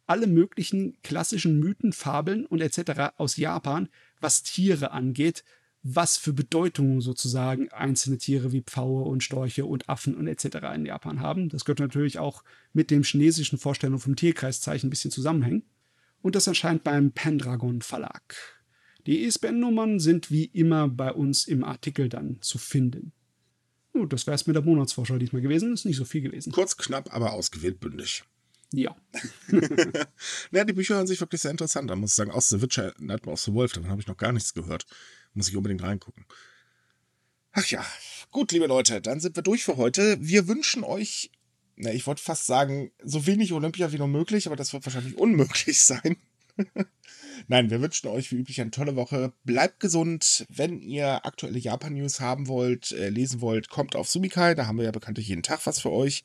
[0.07, 3.15] Alle möglichen klassischen Mythen, Fabeln und etc.
[3.17, 3.89] aus Japan,
[4.21, 5.45] was Tiere angeht,
[5.87, 10.57] was für Bedeutung sozusagen einzelne Tiere wie Pfaue und Storche und Affen und etc.
[10.75, 11.51] in Japan haben.
[11.51, 15.63] Das könnte natürlich auch mit dem chinesischen Vorstellung vom Tierkreiszeichen ein bisschen zusammenhängen.
[16.23, 18.35] Und das erscheint beim Pendragon Verlag.
[19.07, 23.13] Die ISBN-Nummern sind wie immer bei uns im Artikel dann zu finden.
[23.93, 25.75] Oh, das wäre es mit der Monatsvorschau diesmal gewesen.
[25.75, 26.51] Ist nicht so viel gewesen.
[26.51, 28.25] Kurz, knapp, aber ausgewählt bündig.
[28.73, 28.97] Ja.
[30.51, 32.31] ja, die Bücher hören sich wirklich sehr interessant an, muss ich sagen.
[32.31, 34.87] Aus The Witcher, Nightmare of the Wolf, davon habe ich noch gar nichts gehört.
[35.35, 36.25] Muss ich unbedingt reingucken.
[37.53, 37.85] Ach ja,
[38.31, 40.17] gut, liebe Leute, dann sind wir durch für heute.
[40.21, 41.31] Wir wünschen euch,
[41.77, 45.17] na, ich wollte fast sagen, so wenig Olympia wie nur möglich, aber das wird wahrscheinlich
[45.17, 46.17] unmöglich sein.
[47.49, 49.33] Nein, wir wünschen euch wie üblich eine tolle Woche.
[49.45, 50.47] Bleibt gesund.
[50.49, 54.55] Wenn ihr aktuelle Japan-News haben wollt, äh, lesen wollt, kommt auf Sumikai.
[54.55, 56.25] Da haben wir ja bekanntlich jeden Tag was für euch.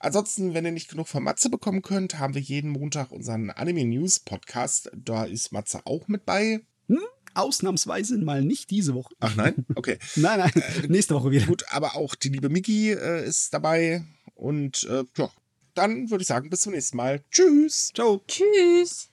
[0.00, 3.84] Ansonsten, wenn ihr nicht genug von Matze bekommen könnt, haben wir jeden Montag unseren Anime
[3.84, 4.90] News Podcast.
[4.94, 6.60] Da ist Matze auch mit bei.
[6.86, 7.00] Hm?
[7.38, 9.14] Ausnahmsweise mal nicht diese Woche.
[9.20, 9.66] Ach nein?
[9.74, 9.98] Okay.
[10.16, 10.52] nein, nein,
[10.88, 11.46] nächste Woche wieder.
[11.46, 14.04] Gut, aber auch die liebe Miki äh, ist dabei.
[14.34, 15.30] Und äh, ja,
[15.74, 17.22] dann würde ich sagen, bis zum nächsten Mal.
[17.30, 17.92] Tschüss.
[17.94, 18.20] Ciao.
[18.26, 19.10] Tschüss.